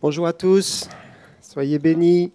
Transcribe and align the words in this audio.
Bonjour 0.00 0.28
à 0.28 0.32
tous, 0.32 0.88
soyez 1.40 1.80
bénis. 1.80 2.30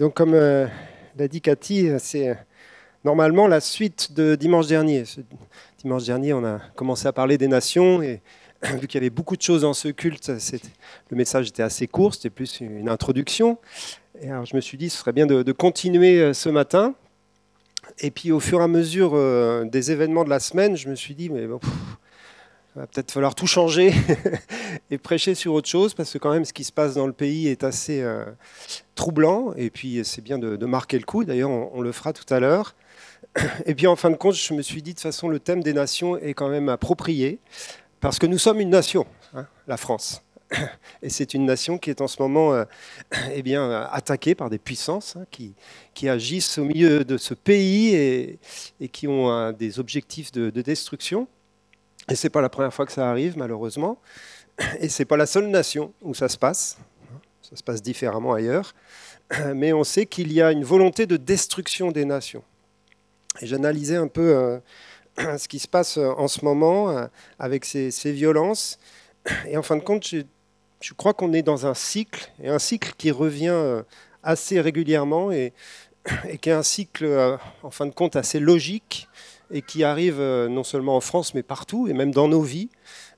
Donc 0.00 0.14
comme 0.14 0.34
euh, 0.34 0.66
l'a 1.16 1.28
dit 1.28 1.40
Cathy, 1.40 1.88
c'est 2.00 2.36
normalement 3.04 3.46
la 3.46 3.60
suite 3.60 4.12
de 4.14 4.34
dimanche 4.34 4.66
dernier. 4.66 5.04
dimanche 5.80 6.04
dernier, 6.06 6.32
on 6.32 6.44
a 6.44 6.58
commencé 6.74 7.06
à 7.06 7.12
parler 7.12 7.38
des 7.38 7.46
nations 7.46 8.02
et 8.02 8.20
vu 8.64 8.88
qu'il 8.88 8.94
y 8.94 8.96
avait 8.96 9.10
beaucoup 9.10 9.36
de 9.36 9.42
choses 9.42 9.60
dans 9.60 9.74
ce 9.74 9.86
culte, 9.86 10.26
le 11.10 11.16
message 11.16 11.46
était 11.46 11.62
assez 11.62 11.86
court, 11.86 12.14
c'était 12.14 12.30
plus 12.30 12.60
une 12.60 12.88
introduction. 12.88 13.58
Et 14.20 14.28
alors 14.28 14.44
je 14.44 14.56
me 14.56 14.60
suis 14.60 14.76
dit, 14.76 14.90
ce 14.90 14.98
serait 14.98 15.12
bien 15.12 15.26
de, 15.26 15.52
continuer 15.52 16.20
euh, 16.20 16.32
ce 16.32 16.48
matin. 16.48 16.96
Et 18.00 18.10
puis 18.10 18.32
au 18.32 18.40
fur 18.40 18.58
et 18.60 18.64
à 18.64 18.68
mesure 18.68 19.12
euh, 19.14 19.64
des 19.66 19.92
événements 19.92 20.24
de 20.24 20.30
la 20.30 20.40
semaine, 20.40 20.76
je 20.76 20.88
me 20.88 20.96
suis 20.96 21.14
dit, 21.14 21.30
mais 21.30 21.46
va 22.78 22.86
peut-être 22.86 23.10
falloir 23.10 23.34
tout 23.34 23.46
changer 23.46 23.92
et 24.90 24.98
prêcher 24.98 25.34
sur 25.34 25.52
autre 25.54 25.68
chose, 25.68 25.94
parce 25.94 26.12
que 26.12 26.18
quand 26.18 26.32
même 26.32 26.44
ce 26.44 26.52
qui 26.52 26.64
se 26.64 26.72
passe 26.72 26.94
dans 26.94 27.06
le 27.06 27.12
pays 27.12 27.48
est 27.48 27.64
assez 27.64 28.00
euh, 28.00 28.24
troublant, 28.94 29.52
et 29.56 29.70
puis 29.70 30.00
c'est 30.04 30.22
bien 30.22 30.38
de, 30.38 30.64
marquer 30.66 30.98
le 30.98 31.04
coup, 31.04 31.24
d'ailleurs 31.24 31.50
on, 31.50 31.80
le 31.80 31.92
fera 31.92 32.12
tout 32.12 32.32
à 32.32 32.40
l'heure. 32.40 32.74
Et 33.66 33.74
puis 33.74 33.86
en 33.86 33.96
fin 33.96 34.10
de 34.10 34.16
compte, 34.16 34.34
je 34.34 34.54
me 34.54 34.62
suis 34.62 34.80
dit, 34.80 34.90
de 34.90 34.96
toute 34.96 35.02
façon, 35.02 35.28
le 35.28 35.40
thème 35.40 35.62
des 35.62 35.72
nations 35.72 36.16
est 36.16 36.34
quand 36.34 36.48
même 36.48 36.68
approprié, 36.68 37.40
parce 38.00 38.18
que 38.18 38.26
nous 38.26 38.38
sommes 38.38 38.60
une 38.60 38.70
nation, 38.70 39.06
hein, 39.34 39.46
la 39.66 39.76
France. 39.76 40.22
Et 41.02 41.10
c'est 41.10 41.34
une 41.34 41.44
nation 41.44 41.78
qui 41.78 41.90
est 41.90 42.00
en 42.00 42.06
ce 42.06 42.22
moment 42.22 42.54
euh, 42.54 42.64
eh 43.32 43.42
bien, 43.42 43.88
attaquée 43.90 44.34
par 44.34 44.50
des 44.50 44.58
puissances 44.58 45.16
hein, 45.16 45.26
qui, 45.30 45.54
qui, 45.94 46.08
agissent 46.08 46.58
au 46.58 46.64
milieu 46.64 47.04
de 47.04 47.16
ce 47.18 47.34
pays 47.34 47.94
et, 47.94 48.38
et 48.80 48.88
qui 48.88 49.08
ont 49.08 49.30
euh, 49.30 49.52
des 49.52 49.80
objectifs 49.80 50.30
de 50.32 50.50
destruction. 50.62 51.26
Et 52.10 52.14
ce 52.14 52.26
n'est 52.26 52.30
pas 52.30 52.40
la 52.40 52.48
première 52.48 52.72
fois 52.72 52.86
que 52.86 52.92
ça 52.92 53.08
arrive, 53.10 53.36
malheureusement. 53.36 53.98
Et 54.80 54.88
ce 54.88 55.02
n'est 55.02 55.06
pas 55.06 55.16
la 55.16 55.26
seule 55.26 55.48
nation 55.48 55.92
où 56.02 56.14
ça 56.14 56.28
se 56.28 56.38
passe. 56.38 56.78
Ça 57.42 57.56
se 57.56 57.62
passe 57.62 57.82
différemment 57.82 58.32
ailleurs. 58.32 58.74
Mais 59.54 59.72
on 59.72 59.84
sait 59.84 60.06
qu'il 60.06 60.32
y 60.32 60.40
a 60.40 60.52
une 60.52 60.64
volonté 60.64 61.06
de 61.06 61.16
destruction 61.16 61.90
des 61.90 62.04
nations. 62.04 62.42
Et 63.40 63.46
j'analysais 63.46 63.96
un 63.96 64.08
peu 64.08 64.34
euh, 64.34 64.58
ce 65.38 65.48
qui 65.48 65.58
se 65.58 65.68
passe 65.68 65.98
en 65.98 66.28
ce 66.28 66.44
moment 66.44 66.90
euh, 66.90 67.06
avec 67.38 67.64
ces, 67.64 68.12
violences. 68.12 68.78
Et 69.46 69.56
en 69.56 69.62
fin 69.62 69.76
de 69.76 69.82
compte, 69.82 70.06
je, 70.06 70.94
crois 70.94 71.12
qu'on 71.12 71.32
est 71.34 71.42
dans 71.42 71.66
un 71.66 71.74
cycle, 71.74 72.32
et 72.42 72.48
un 72.48 72.58
cycle 72.58 72.92
qui 72.96 73.10
revient 73.10 73.48
euh, 73.48 73.82
assez 74.22 74.60
régulièrement 74.60 75.30
et 75.30 75.52
qui 76.40 76.48
est 76.48 76.54
un 76.54 76.62
cycle, 76.62 77.38
en 77.62 77.70
fin 77.70 77.84
de 77.84 77.92
compte, 77.92 78.16
assez 78.16 78.40
logique 78.40 79.08
et 79.50 79.62
qui 79.62 79.84
arrive 79.84 80.20
euh, 80.20 80.48
non 80.48 80.64
seulement 80.64 80.96
en 80.96 81.00
France, 81.00 81.34
mais 81.34 81.42
partout, 81.42 81.88
et 81.88 81.92
même 81.92 82.12
dans 82.12 82.28
nos 82.28 82.42
vies. 82.42 82.70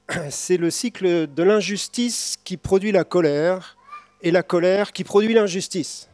C'est 0.30 0.56
le 0.56 0.70
cycle 0.70 1.26
de 1.32 1.42
l'injustice 1.42 2.36
qui 2.44 2.56
produit 2.56 2.92
la 2.92 3.04
colère, 3.04 3.76
et 4.22 4.30
la 4.30 4.42
colère 4.42 4.92
qui 4.92 5.04
produit 5.04 5.34
l'injustice. 5.34 6.08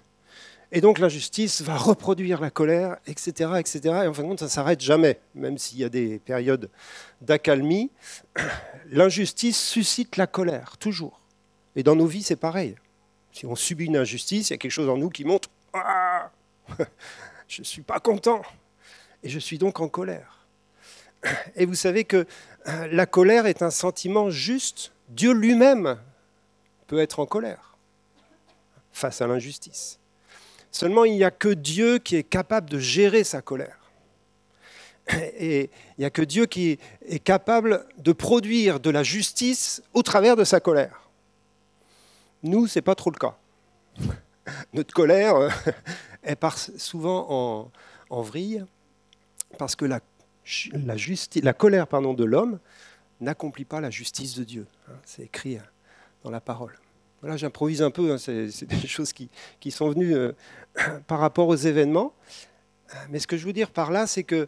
Et 0.72 0.81
donc 0.81 0.98
l'injustice 0.98 1.62
va 1.62 1.77
reproduire 1.77 2.41
la 2.41 2.50
colère, 2.50 2.97
etc. 3.06 3.53
etc. 3.59 3.81
Et 4.05 4.06
en 4.09 4.14
fin 4.14 4.22
de 4.22 4.28
compte, 4.28 4.41
ça 4.41 4.47
ne 4.47 4.50
s'arrête 4.50 4.81
jamais, 4.81 5.20
même 5.34 5.59
s'il 5.59 5.78
y 5.78 5.84
a 5.84 5.89
des 5.89 6.19
périodes 6.19 6.70
d'accalmie. 7.20 7.91
L'injustice 8.91 9.59
suscite 9.59 10.17
la 10.17 10.27
colère, 10.27 10.77
toujours. 10.78 11.20
Et 11.77 11.83
dans 11.83 11.94
nos 11.94 12.06
vies, 12.06 12.22
c'est 12.22 12.37
pareil. 12.37 12.77
Si 13.33 13.47
on 13.47 13.55
subit 13.55 13.87
une 13.87 13.97
injustice, 13.97 14.50
il 14.50 14.53
y 14.53 14.55
a 14.55 14.59
quelque 14.59 14.70
chose 14.70 14.89
en 14.89 14.97
nous 14.97 15.11
qui 15.11 15.25
monte. 15.25 15.48
Ah 15.72 16.31
je 17.48 17.61
ne 17.61 17.64
suis 17.64 17.83
pas 17.83 18.00
content 18.00 18.42
et 19.27 19.28
je 19.28 19.41
suis 19.41 19.58
donc 19.58 19.80
en 19.80 19.88
colère. 19.88 20.46
Et 21.56 21.66
vous 21.66 21.74
savez 21.74 22.05
que 22.05 22.27
euh, 22.69 22.88
la 22.92 23.06
colère 23.06 23.46
est 23.46 23.60
un 23.60 23.72
sentiment 23.72 24.30
juste. 24.30 24.92
Dieu 25.08 25.32
lui-même 25.32 25.98
peut 26.86 27.00
être 27.00 27.19
en 27.19 27.27
colère 27.27 27.77
face 28.92 29.20
à 29.20 29.27
l'injustice. 29.27 29.98
Seulement, 30.70 31.04
il 31.04 31.14
n'y 31.14 31.24
a 31.24 31.32
que 31.32 31.48
Dieu 31.48 31.98
qui 31.98 32.14
est 32.14 32.22
capable 32.22 32.70
de 32.70 32.78
gérer 32.78 33.25
sa 33.25 33.42
colère. 33.42 33.91
Et 35.41 35.70
il 35.98 36.00
n'y 36.00 36.04
a 36.04 36.10
que 36.10 36.22
Dieu 36.22 36.47
qui 36.47 36.78
est 37.04 37.19
capable 37.19 37.84
de 37.98 38.12
produire 38.12 38.78
de 38.78 38.91
la 38.91 39.03
justice 39.03 39.82
au 39.93 40.04
travers 40.04 40.37
de 40.37 40.44
sa 40.44 40.60
colère. 40.60 41.10
Nous, 42.44 42.69
ce 42.69 42.78
n'est 42.78 42.82
pas 42.84 42.94
trop 42.94 43.10
le 43.10 43.19
cas. 43.19 43.37
Notre 44.72 44.94
colère, 44.94 45.34
euh, 45.34 45.50
elle 46.22 46.37
part 46.37 46.58
souvent 46.58 47.26
en, 47.28 47.72
en 48.08 48.22
vrille 48.22 48.64
parce 49.58 49.76
que 49.76 49.84
la, 49.84 50.00
colère 51.52 51.86
de 51.86 52.24
l'homme 52.24 52.58
n'accomplit 53.20 53.64
pas 53.64 53.80
la 53.80 53.90
justice 53.90 54.36
de 54.36 54.44
Dieu. 54.44 54.66
Hein, 54.88 54.94
c'est 55.04 55.22
écrit 55.22 55.56
hein, 55.58 55.64
dans 56.22 56.30
la 56.30 56.40
parole. 56.40 56.78
Voilà, 57.22 57.36
j'improvise 57.36 57.82
un 57.82 57.90
peu, 57.90 58.12
hein, 58.12 58.18
c'est, 58.18 58.64
des 58.66 58.76
choses 58.86 59.12
qui, 59.12 59.30
sont 59.70 59.90
venues 59.90 60.14
euh, 60.14 60.32
par 61.06 61.18
rapport 61.18 61.48
aux 61.48 61.56
événements. 61.56 62.12
Mais 63.10 63.18
ce 63.18 63.26
que 63.26 63.36
je 63.36 63.46
veux 63.46 63.52
dire 63.52 63.70
par 63.70 63.90
là, 63.90 64.06
c'est 64.06 64.22
qu'il 64.22 64.46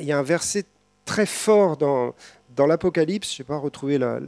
y 0.00 0.12
a 0.12 0.18
un 0.18 0.22
verset 0.22 0.64
très 1.04 1.26
fort 1.26 1.76
dans, 1.76 2.14
dans 2.54 2.66
l'Apocalypse, 2.66 3.34
je 3.36 3.42
n'ai 3.42 3.46
pas 3.46 3.56
retrouvé 3.56 3.96
la, 3.96 4.20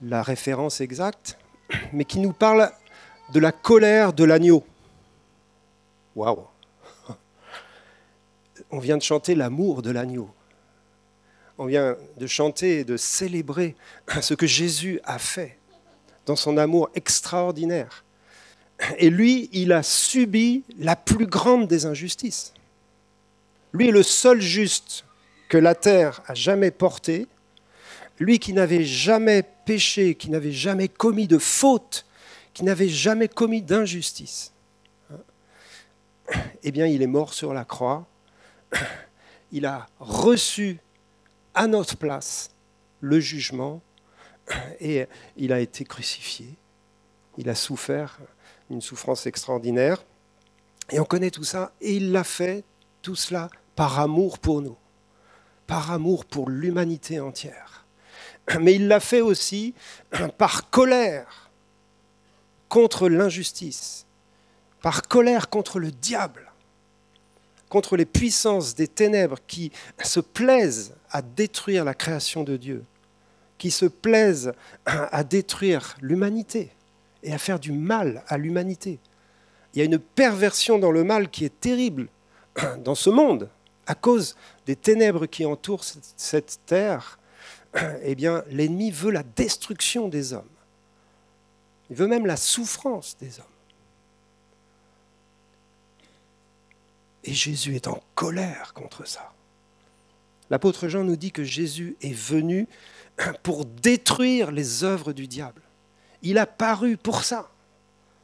la 0.00 0.22
référence 0.22 0.80
exacte, 0.80 1.38
mais 1.92 2.04
qui 2.04 2.18
nous 2.18 2.32
parle 2.32 2.70
de 3.32 3.40
la 3.40 3.52
colère 3.52 4.12
de 4.12 4.24
l'agneau. 4.24 4.64
Waouh 6.14 6.46
on 8.70 8.78
vient 8.78 8.96
de 8.96 9.02
chanter 9.02 9.34
l'amour 9.34 9.82
de 9.82 9.90
l'agneau. 9.90 10.30
On 11.58 11.66
vient 11.66 11.96
de 12.18 12.26
chanter 12.26 12.80
et 12.80 12.84
de 12.84 12.96
célébrer 12.96 13.76
ce 14.20 14.34
que 14.34 14.46
Jésus 14.46 15.00
a 15.04 15.18
fait 15.18 15.58
dans 16.26 16.36
son 16.36 16.56
amour 16.56 16.90
extraordinaire. 16.94 18.04
Et 18.98 19.08
lui, 19.08 19.48
il 19.52 19.72
a 19.72 19.82
subi 19.82 20.64
la 20.78 20.96
plus 20.96 21.26
grande 21.26 21.66
des 21.66 21.86
injustices. 21.86 22.52
Lui 23.72 23.88
est 23.88 23.92
le 23.92 24.02
seul 24.02 24.40
juste 24.40 25.04
que 25.48 25.56
la 25.56 25.74
terre 25.74 26.22
a 26.26 26.34
jamais 26.34 26.70
porté. 26.70 27.26
Lui 28.18 28.38
qui 28.38 28.52
n'avait 28.52 28.84
jamais 28.84 29.42
péché, 29.64 30.14
qui 30.14 30.30
n'avait 30.30 30.52
jamais 30.52 30.88
commis 30.88 31.26
de 31.26 31.38
faute, 31.38 32.04
qui 32.52 32.64
n'avait 32.64 32.88
jamais 32.88 33.28
commis 33.28 33.62
d'injustice. 33.62 34.52
Eh 36.62 36.70
bien, 36.70 36.86
il 36.86 37.02
est 37.02 37.06
mort 37.06 37.32
sur 37.32 37.54
la 37.54 37.64
croix 37.64 38.06
il 39.52 39.66
a 39.66 39.86
reçu 39.98 40.78
à 41.54 41.66
notre 41.66 41.96
place 41.96 42.50
le 43.00 43.20
jugement 43.20 43.80
et 44.80 45.06
il 45.36 45.52
a 45.52 45.60
été 45.60 45.84
crucifié. 45.84 46.48
Il 47.38 47.48
a 47.48 47.54
souffert 47.54 48.18
une 48.70 48.80
souffrance 48.80 49.26
extraordinaire. 49.26 50.02
Et 50.90 51.00
on 51.00 51.04
connaît 51.04 51.30
tout 51.30 51.44
ça. 51.44 51.72
Et 51.80 51.96
il 51.96 52.12
l'a 52.12 52.24
fait, 52.24 52.64
tout 53.02 53.16
cela, 53.16 53.50
par 53.74 54.00
amour 54.00 54.38
pour 54.38 54.62
nous, 54.62 54.76
par 55.66 55.90
amour 55.90 56.24
pour 56.24 56.48
l'humanité 56.48 57.20
entière. 57.20 57.84
Mais 58.60 58.74
il 58.74 58.88
l'a 58.88 59.00
fait 59.00 59.20
aussi 59.20 59.74
par 60.38 60.70
colère 60.70 61.50
contre 62.68 63.08
l'injustice, 63.08 64.06
par 64.82 65.02
colère 65.02 65.48
contre 65.48 65.78
le 65.78 65.90
diable 65.90 66.52
contre 67.68 67.96
les 67.96 68.06
puissances 68.06 68.74
des 68.74 68.88
ténèbres 68.88 69.38
qui 69.46 69.72
se 70.02 70.20
plaisent 70.20 70.94
à 71.10 71.22
détruire 71.22 71.84
la 71.84 71.94
création 71.94 72.44
de 72.44 72.56
Dieu, 72.56 72.84
qui 73.58 73.70
se 73.70 73.86
plaisent 73.86 74.52
à 74.84 75.24
détruire 75.24 75.96
l'humanité 76.00 76.70
et 77.22 77.32
à 77.32 77.38
faire 77.38 77.58
du 77.58 77.72
mal 77.72 78.22
à 78.28 78.38
l'humanité. 78.38 78.98
Il 79.74 79.78
y 79.80 79.82
a 79.82 79.84
une 79.84 79.98
perversion 79.98 80.78
dans 80.78 80.92
le 80.92 81.04
mal 81.04 81.28
qui 81.28 81.44
est 81.44 81.60
terrible 81.60 82.08
dans 82.84 82.94
ce 82.94 83.10
monde 83.10 83.48
à 83.86 83.94
cause 83.94 84.36
des 84.66 84.76
ténèbres 84.76 85.26
qui 85.26 85.44
entourent 85.44 85.84
cette 86.16 86.60
terre. 86.66 87.18
Eh 88.02 88.14
bien, 88.14 88.42
l'ennemi 88.50 88.90
veut 88.90 89.10
la 89.10 89.22
destruction 89.22 90.08
des 90.08 90.32
hommes. 90.32 90.48
Il 91.90 91.96
veut 91.96 92.06
même 92.06 92.26
la 92.26 92.36
souffrance 92.36 93.16
des 93.20 93.38
hommes. 93.38 93.55
Et 97.26 97.34
Jésus 97.34 97.74
est 97.74 97.88
en 97.88 98.00
colère 98.14 98.72
contre 98.72 99.06
ça. 99.06 99.32
L'apôtre 100.48 100.88
Jean 100.88 101.02
nous 101.02 101.16
dit 101.16 101.32
que 101.32 101.42
Jésus 101.44 101.96
est 102.00 102.14
venu 102.14 102.68
pour 103.42 103.64
détruire 103.64 104.52
les 104.52 104.84
œuvres 104.84 105.12
du 105.12 105.26
diable. 105.26 105.62
Il 106.22 106.38
a 106.38 106.46
paru 106.46 106.96
pour 106.96 107.24
ça. 107.24 107.50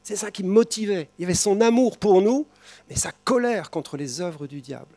C'est 0.05 0.17
ça 0.17 0.31
qui 0.31 0.45
motivait. 0.45 1.09
Il 1.19 1.23
y 1.23 1.25
avait 1.25 1.35
son 1.35 1.61
amour 1.61 1.99
pour 1.99 2.23
nous, 2.23 2.47
mais 2.89 2.97
sa 2.97 3.13
colère 3.25 3.71
contre 3.71 3.97
les 3.97 4.21
œuvres 4.21 4.47
du 4.47 4.61
diable. 4.61 4.97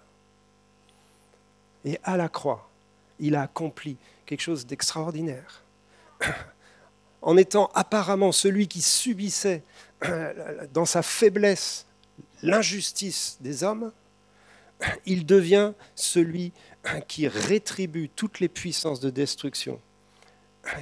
Et 1.83 1.99
à 2.03 2.15
la 2.15 2.29
croix, 2.29 2.69
il 3.19 3.35
a 3.35 3.43
accompli 3.43 3.97
quelque 4.25 4.41
chose 4.41 4.65
d'extraordinaire. 4.65 5.63
En 7.21 7.37
étant 7.37 7.71
apparemment 7.73 8.31
celui 8.31 8.67
qui 8.67 8.81
subissait 8.81 9.63
dans 10.73 10.85
sa 10.85 11.01
faiblesse 11.01 11.84
l'injustice 12.45 13.37
des 13.41 13.63
hommes, 13.63 13.91
il 15.05 15.25
devient 15.25 15.73
celui 15.95 16.51
qui 17.07 17.27
rétribue 17.27 18.09
toutes 18.09 18.39
les 18.39 18.49
puissances 18.49 18.99
de 18.99 19.09
destruction 19.09 19.79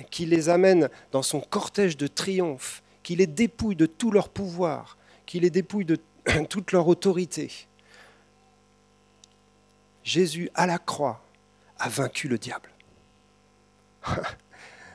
qui 0.10 0.26
les 0.26 0.50
amène 0.50 0.90
dans 1.12 1.22
son 1.22 1.42
cortège 1.42 1.98
de 1.98 2.08
triomphe, 2.08 2.84
qui 3.02 3.16
les 3.16 3.28
dépouille 3.28 3.76
de 3.76 3.86
tout 3.86 4.12
leur 4.12 4.30
pouvoir, 4.30 4.98
qui 5.26 5.40
les 5.40 5.50
dépouille 5.50 5.86
de 5.86 6.00
toute 6.50 6.72
leur 6.72 6.88
autorité. 6.88 7.52
Jésus, 10.04 10.50
à 10.54 10.68
la 10.68 10.80
croix, 10.80 11.24
a 11.80 11.90
vaincu 11.90 12.28
le 12.28 12.38
diable. 12.38 12.70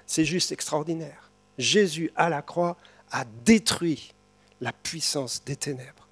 C'est 0.07 0.25
juste 0.25 0.53
extraordinaire. 0.53 1.31
Jésus, 1.59 2.11
à 2.17 2.29
la 2.29 2.43
croix, 2.43 2.77
a 3.11 3.25
détruit 3.45 4.15
la 4.61 4.73
puissance 4.73 5.45
des 5.45 5.57
ténèbres, 5.57 6.08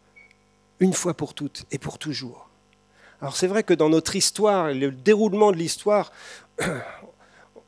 une 0.80 0.92
fois 0.92 1.14
pour 1.14 1.34
toutes 1.34 1.64
et 1.70 1.78
pour 1.78 1.98
toujours. 1.98 2.48
Alors 3.20 3.36
c'est 3.36 3.46
vrai 3.46 3.62
que 3.62 3.74
dans 3.74 3.88
notre 3.88 4.16
histoire, 4.16 4.72
le 4.72 4.90
déroulement 4.90 5.50
de 5.50 5.56
l'histoire, 5.56 6.12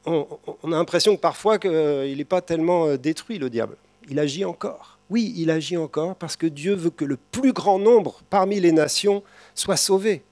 on, 0.06 0.26
a 0.64 0.68
l'impression 0.68 1.16
que 1.16 1.20
parfois 1.20 1.58
qu'il 1.58 2.16
n'est 2.16 2.24
pas 2.24 2.40
tellement 2.40 2.86
euh, 2.86 2.96
détruit, 2.98 3.38
le 3.38 3.50
diable. 3.50 3.76
Il 4.08 4.18
agit 4.18 4.44
encore. 4.44 4.98
Oui, 5.10 5.32
il 5.36 5.50
agit 5.50 5.76
encore 5.76 6.16
parce 6.16 6.36
que 6.36 6.46
Dieu 6.46 6.74
veut 6.74 6.90
que 6.90 7.04
le 7.04 7.16
plus 7.16 7.52
grand 7.52 7.78
nombre 7.78 8.20
parmi 8.28 8.60
les 8.60 8.72
nations 8.72 9.22
soit 9.54 9.76
sauvé. 9.76 10.22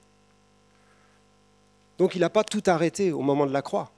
Donc 1.97 2.15
il 2.15 2.21
n'a 2.21 2.29
pas 2.29 2.43
tout 2.43 2.63
arrêté 2.67 3.11
au 3.11 3.21
moment 3.21 3.47
de 3.47 3.53
la 3.53 3.63
croix. 3.63 3.91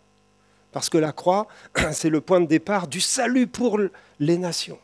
Parce 0.72 0.90
que 0.90 0.98
la 0.98 1.12
croix, 1.12 1.48
c'est 1.92 2.10
le 2.10 2.22
point 2.22 2.40
de 2.40 2.46
départ 2.46 2.88
du 2.88 3.02
salut 3.02 3.48
pour 3.48 3.80
les 4.20 4.38
nations. 4.38 4.80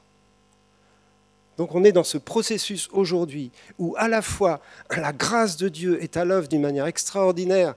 Donc 1.57 1.74
on 1.74 1.84
est 1.84 1.92
dans 1.92 2.04
ce 2.04 2.18
processus 2.18 2.90
aujourd'hui 2.92 3.52
où 3.80 3.96
à 3.98 4.07
la 4.07 4.22
fois 4.22 4.62
la 4.96 5.13
grâce 5.13 5.57
de 5.57 5.69
Dieu 5.69 6.04
est 6.04 6.18
à 6.18 6.25
l'œuvre 6.25 6.48
d'une 6.48 6.62
manière 6.62 6.86
extraordinaire 6.86 7.75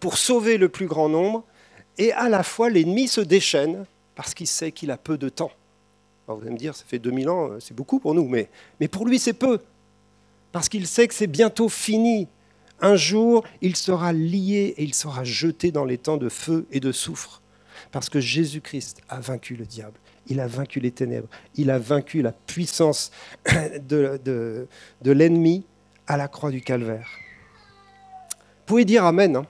pour 0.00 0.18
sauver 0.18 0.58
le 0.58 0.68
plus 0.68 0.86
grand 0.86 1.08
nombre, 1.08 1.44
et 1.98 2.12
à 2.12 2.28
la 2.28 2.42
fois 2.42 2.70
l'ennemi 2.70 3.08
se 3.08 3.20
déchaîne 3.20 3.84
parce 4.14 4.34
qu'il 4.34 4.46
sait 4.46 4.72
qu'il 4.72 4.90
a 4.90 4.96
peu 4.96 5.16
de 5.16 5.28
temps. 5.28 5.52
vous 6.26 6.40
allez 6.42 6.50
me 6.50 6.58
dire, 6.58 6.74
ça 6.74 6.84
fait 6.86 6.98
2000 6.98 7.28
ans, 7.28 7.50
c'est 7.60 7.74
beaucoup 7.74 7.98
pour 7.98 8.14
nous, 8.14 8.26
mais, 8.28 8.48
mais 8.80 8.88
pour 8.88 9.06
lui 9.06 9.18
c'est 9.18 9.32
peu, 9.32 9.60
parce 10.50 10.68
qu'il 10.68 10.86
sait 10.86 11.08
que 11.08 11.14
c'est 11.14 11.26
bientôt 11.26 11.68
fini. 11.68 12.28
Un 12.80 12.96
jour, 12.96 13.44
il 13.60 13.76
sera 13.76 14.12
lié 14.12 14.74
et 14.76 14.82
il 14.82 14.94
sera 14.94 15.22
jeté 15.22 15.70
dans 15.70 15.84
les 15.84 15.98
temps 15.98 16.16
de 16.16 16.28
feu 16.28 16.66
et 16.72 16.80
de 16.80 16.90
soufre, 16.90 17.40
parce 17.92 18.08
que 18.08 18.18
Jésus-Christ 18.18 19.00
a 19.08 19.20
vaincu 19.20 19.54
le 19.54 19.64
diable 19.64 19.98
il 20.28 20.40
a 20.40 20.46
vaincu 20.46 20.80
les 20.80 20.90
ténèbres, 20.90 21.28
il 21.56 21.70
a 21.70 21.78
vaincu 21.78 22.22
la 22.22 22.32
puissance 22.32 23.10
de, 23.88 24.68
l'ennemi 25.04 25.64
à 26.06 26.16
la 26.16 26.28
croix 26.28 26.50
du 26.50 26.60
calvaire. 26.60 27.08
Vous 28.30 28.66
pouvez 28.66 28.84
dire 28.84 29.04
Amen, 29.04 29.36
hein 29.36 29.46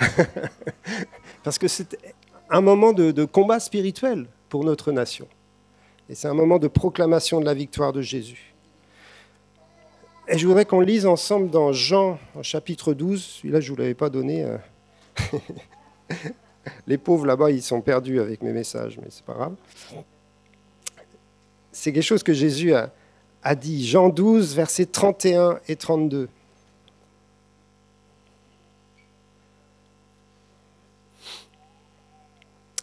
parce 1.42 1.58
que 1.58 1.68
c'est 1.68 1.98
un 2.50 2.60
moment 2.60 2.92
de, 2.92 3.24
combat 3.24 3.60
spirituel 3.60 4.26
pour 4.48 4.64
notre 4.64 4.92
nation. 4.92 5.28
Et 6.08 6.14
c'est 6.14 6.28
un 6.28 6.34
moment 6.34 6.58
de 6.58 6.68
proclamation 6.68 7.40
de 7.40 7.44
la 7.44 7.54
victoire 7.54 7.92
de 7.92 8.00
Jésus. 8.00 8.54
Et 10.26 10.38
je 10.38 10.46
voudrais 10.46 10.64
qu'on 10.64 10.80
lise 10.80 11.06
ensemble 11.06 11.50
dans 11.50 11.72
Jean, 11.72 12.18
chapitre 12.42 12.94
12. 12.94 13.22
Celui-là, 13.22 13.60
je 13.60 13.70
ne 13.70 13.76
vous 13.76 13.82
l'avais 13.82 13.94
pas 13.94 14.08
donné. 14.08 14.46
Les 16.86 16.98
pauvres 16.98 17.26
là-bas, 17.26 17.50
ils 17.50 17.62
sont 17.62 17.80
perdus 17.80 18.20
avec 18.20 18.42
mes 18.42 18.52
messages, 18.52 18.98
mais 18.98 19.08
c'est 19.10 19.24
pas 19.24 19.34
grave. 19.34 19.54
C'est 21.72 21.92
quelque 21.92 22.02
chose 22.02 22.22
que 22.22 22.32
Jésus 22.32 22.74
a, 22.74 22.90
dit. 23.54 23.86
Jean 23.86 24.08
12, 24.08 24.54
versets 24.54 24.86
31 24.86 25.60
et 25.68 25.76
32. 25.76 26.28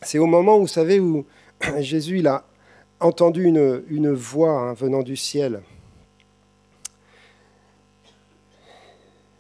C'est 0.01 0.19
au 0.19 0.27
moment, 0.27 0.57
où, 0.57 0.62
vous 0.62 0.68
savez, 0.68 1.00
où 1.00 1.25
Jésus 1.80 2.25
a 2.27 2.45
entendu 3.00 3.44
une, 3.44 4.13
voix 4.13 4.51
hein, 4.51 4.74
venant 4.74 5.04
du 5.04 5.16
ciel. 5.16 5.62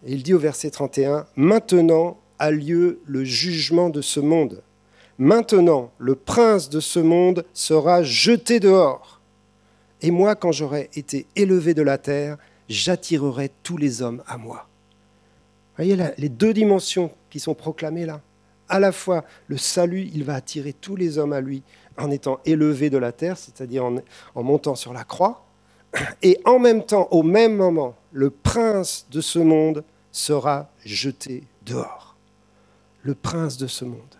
Il 0.05 0.21
dit 0.21 0.33
au 0.33 0.39
verset 0.39 0.69
31, 0.69 1.25
Maintenant 1.35 2.17
a 2.39 2.51
lieu 2.51 2.99
le 3.05 3.23
jugement 3.23 3.89
de 3.89 4.01
ce 4.01 4.19
monde. 4.19 4.61
Maintenant, 5.17 5.91
le 5.97 6.15
prince 6.15 6.69
de 6.69 6.79
ce 6.79 6.99
monde 6.99 7.45
sera 7.53 8.03
jeté 8.03 8.59
dehors. 8.59 9.21
Et 10.01 10.11
moi, 10.11 10.35
quand 10.35 10.51
j'aurai 10.51 10.89
été 10.93 11.25
élevé 11.35 11.73
de 11.73 11.81
la 11.81 11.97
terre, 11.97 12.37
j'attirerai 12.67 13.51
tous 13.63 13.77
les 13.77 14.01
hommes 14.01 14.21
à 14.27 14.37
moi. 14.37 14.67
Voyez 15.77 15.95
là, 15.95 16.11
les 16.17 16.29
deux 16.29 16.53
dimensions 16.53 17.11
qui 17.29 17.39
sont 17.39 17.53
proclamées 17.53 18.05
là. 18.05 18.21
À 18.67 18.79
la 18.79 18.91
fois, 18.91 19.23
le 19.47 19.57
salut, 19.57 20.09
il 20.13 20.23
va 20.23 20.35
attirer 20.35 20.73
tous 20.73 20.95
les 20.95 21.17
hommes 21.17 21.33
à 21.33 21.41
lui 21.41 21.63
en 21.97 22.11
étant 22.11 22.39
élevé 22.45 22.89
de 22.89 22.97
la 22.97 23.11
terre, 23.11 23.37
c'est-à-dire 23.37 23.85
en 23.85 24.43
montant 24.43 24.75
sur 24.75 24.91
la 24.91 25.03
croix. 25.03 25.45
Et 26.21 26.39
en 26.45 26.59
même 26.59 26.83
temps, 26.83 27.07
au 27.11 27.23
même 27.23 27.55
moment, 27.55 27.95
le 28.11 28.29
prince 28.29 29.07
de 29.11 29.21
ce 29.21 29.39
monde 29.39 29.83
sera 30.11 30.69
jeté 30.83 31.43
dehors 31.65 32.04
le 33.05 33.13
prince 33.13 33.57
de 33.57 33.67
ce 33.67 33.85
monde. 33.85 34.15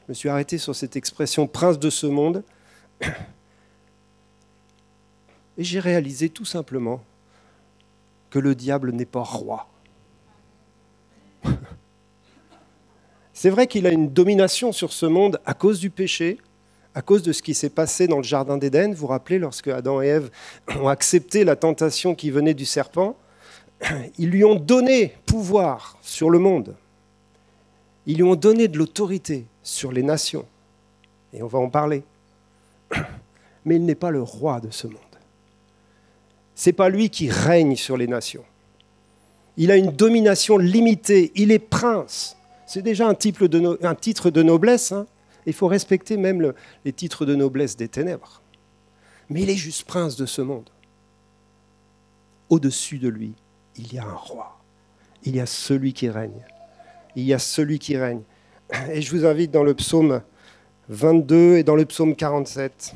Je 0.00 0.04
me 0.08 0.14
suis 0.14 0.30
arrêté 0.30 0.56
sur 0.56 0.74
cette 0.74 0.96
expression 0.96 1.46
prince 1.46 1.78
de 1.78 1.90
ce 1.90 2.06
monde 2.06 2.42
et 5.58 5.62
j'ai 5.62 5.78
réalisé 5.78 6.30
tout 6.30 6.46
simplement 6.46 7.04
que 8.30 8.38
le 8.38 8.54
diable 8.54 8.92
n'est 8.92 9.04
pas 9.04 9.22
roi. 9.22 9.68
C'est 13.34 13.50
vrai 13.50 13.66
qu'il 13.66 13.86
a 13.86 13.90
une 13.90 14.08
domination 14.08 14.72
sur 14.72 14.94
ce 14.94 15.04
monde 15.04 15.38
à 15.44 15.52
cause 15.52 15.80
du 15.80 15.90
péché, 15.90 16.38
à 16.94 17.02
cause 17.02 17.22
de 17.22 17.32
ce 17.32 17.42
qui 17.42 17.52
s'est 17.52 17.68
passé 17.68 18.06
dans 18.08 18.16
le 18.16 18.22
Jardin 18.22 18.56
d'Éden. 18.56 18.92
Vous 18.92 19.00
vous 19.00 19.06
rappelez, 19.08 19.38
lorsque 19.38 19.68
Adam 19.68 20.00
et 20.00 20.06
Ève 20.06 20.30
ont 20.80 20.88
accepté 20.88 21.44
la 21.44 21.56
tentation 21.56 22.14
qui 22.14 22.30
venait 22.30 22.54
du 22.54 22.64
serpent, 22.64 23.18
ils 24.18 24.30
lui 24.30 24.44
ont 24.44 24.54
donné 24.54 25.14
pouvoir 25.26 25.98
sur 26.02 26.30
le 26.30 26.38
monde. 26.38 26.74
Ils 28.06 28.16
lui 28.16 28.22
ont 28.22 28.36
donné 28.36 28.68
de 28.68 28.78
l'autorité 28.78 29.46
sur 29.62 29.92
les 29.92 30.02
nations. 30.02 30.46
Et 31.32 31.42
on 31.42 31.48
va 31.48 31.58
en 31.58 31.68
parler. 31.68 32.04
Mais 33.64 33.76
il 33.76 33.84
n'est 33.84 33.96
pas 33.96 34.10
le 34.10 34.22
roi 34.22 34.60
de 34.60 34.70
ce 34.70 34.86
monde. 34.86 34.96
Ce 36.54 36.68
n'est 36.68 36.74
pas 36.74 36.88
lui 36.88 37.10
qui 37.10 37.28
règne 37.28 37.76
sur 37.76 37.96
les 37.96 38.06
nations. 38.06 38.44
Il 39.56 39.70
a 39.70 39.76
une 39.76 39.90
domination 39.90 40.56
limitée. 40.56 41.32
Il 41.34 41.50
est 41.50 41.58
prince. 41.58 42.36
C'est 42.66 42.82
déjà 42.82 43.06
un 43.06 43.14
titre 43.14 43.46
de, 43.48 44.42
noblesse. 44.42 44.92
Hein. 44.92 45.06
Il 45.46 45.52
faut 45.52 45.66
respecter 45.66 46.16
même 46.16 46.52
les 46.84 46.92
titres 46.92 47.26
de 47.26 47.34
noblesse 47.34 47.76
des 47.76 47.88
ténèbres. 47.88 48.40
Mais 49.28 49.42
il 49.42 49.50
est 49.50 49.56
juste 49.56 49.86
prince 49.86 50.16
de 50.16 50.26
ce 50.26 50.42
monde. 50.42 50.70
Au-dessus 52.48 52.98
de 52.98 53.08
lui, 53.08 53.34
il 53.78 53.92
y 53.92 53.98
a 53.98 54.04
un 54.04 54.14
roi. 54.14 54.58
Il 55.24 55.36
y 55.36 55.40
a 55.40 55.46
celui 55.46 55.92
qui 55.92 56.08
règne. 56.08 56.44
Il 57.14 57.24
y 57.24 57.34
a 57.34 57.38
celui 57.38 57.78
qui 57.78 57.96
règne. 57.96 58.22
Et 58.90 59.02
je 59.02 59.14
vous 59.14 59.24
invite 59.24 59.50
dans 59.50 59.64
le 59.64 59.74
psaume 59.74 60.22
22 60.88 61.56
et 61.56 61.64
dans 61.64 61.76
le 61.76 61.84
psaume 61.84 62.14
47. 62.14 62.94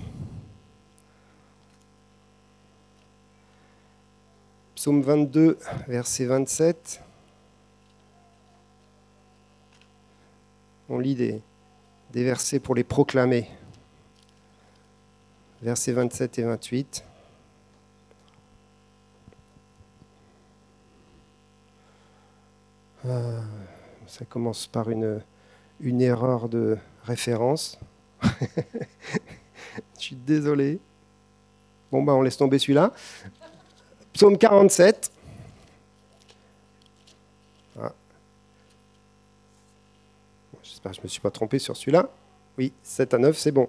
Psaume 4.74 5.02
22, 5.02 5.58
verset 5.88 6.24
27. 6.24 7.02
On 10.88 10.98
lit 10.98 11.14
des, 11.14 11.42
des 12.12 12.24
versets 12.24 12.60
pour 12.60 12.74
les 12.74 12.84
proclamer. 12.84 13.48
Versets 15.62 15.92
27 15.92 16.38
et 16.38 16.42
28. 16.42 17.04
Euh, 23.06 23.40
ça 24.06 24.24
commence 24.24 24.66
par 24.66 24.90
une, 24.90 25.22
une 25.80 26.02
erreur 26.02 26.48
de 26.48 26.76
référence. 27.04 27.78
Je 28.22 28.28
suis 29.96 30.16
désolé. 30.16 30.78
Bon, 31.90 32.02
ben, 32.02 32.12
on 32.12 32.22
laisse 32.22 32.36
tomber 32.36 32.58
celui-là. 32.58 32.92
Psaume 34.12 34.36
47. 34.36 35.10
Ah. 37.80 37.92
J'espère 40.62 40.90
que 40.90 40.96
je 40.96 41.00
ne 41.00 41.04
me 41.04 41.08
suis 41.08 41.20
pas 41.20 41.30
trompé 41.30 41.58
sur 41.58 41.76
celui-là. 41.76 42.08
Oui, 42.58 42.72
7 42.82 43.14
à 43.14 43.18
9, 43.18 43.38
c'est 43.38 43.52
bon. 43.52 43.68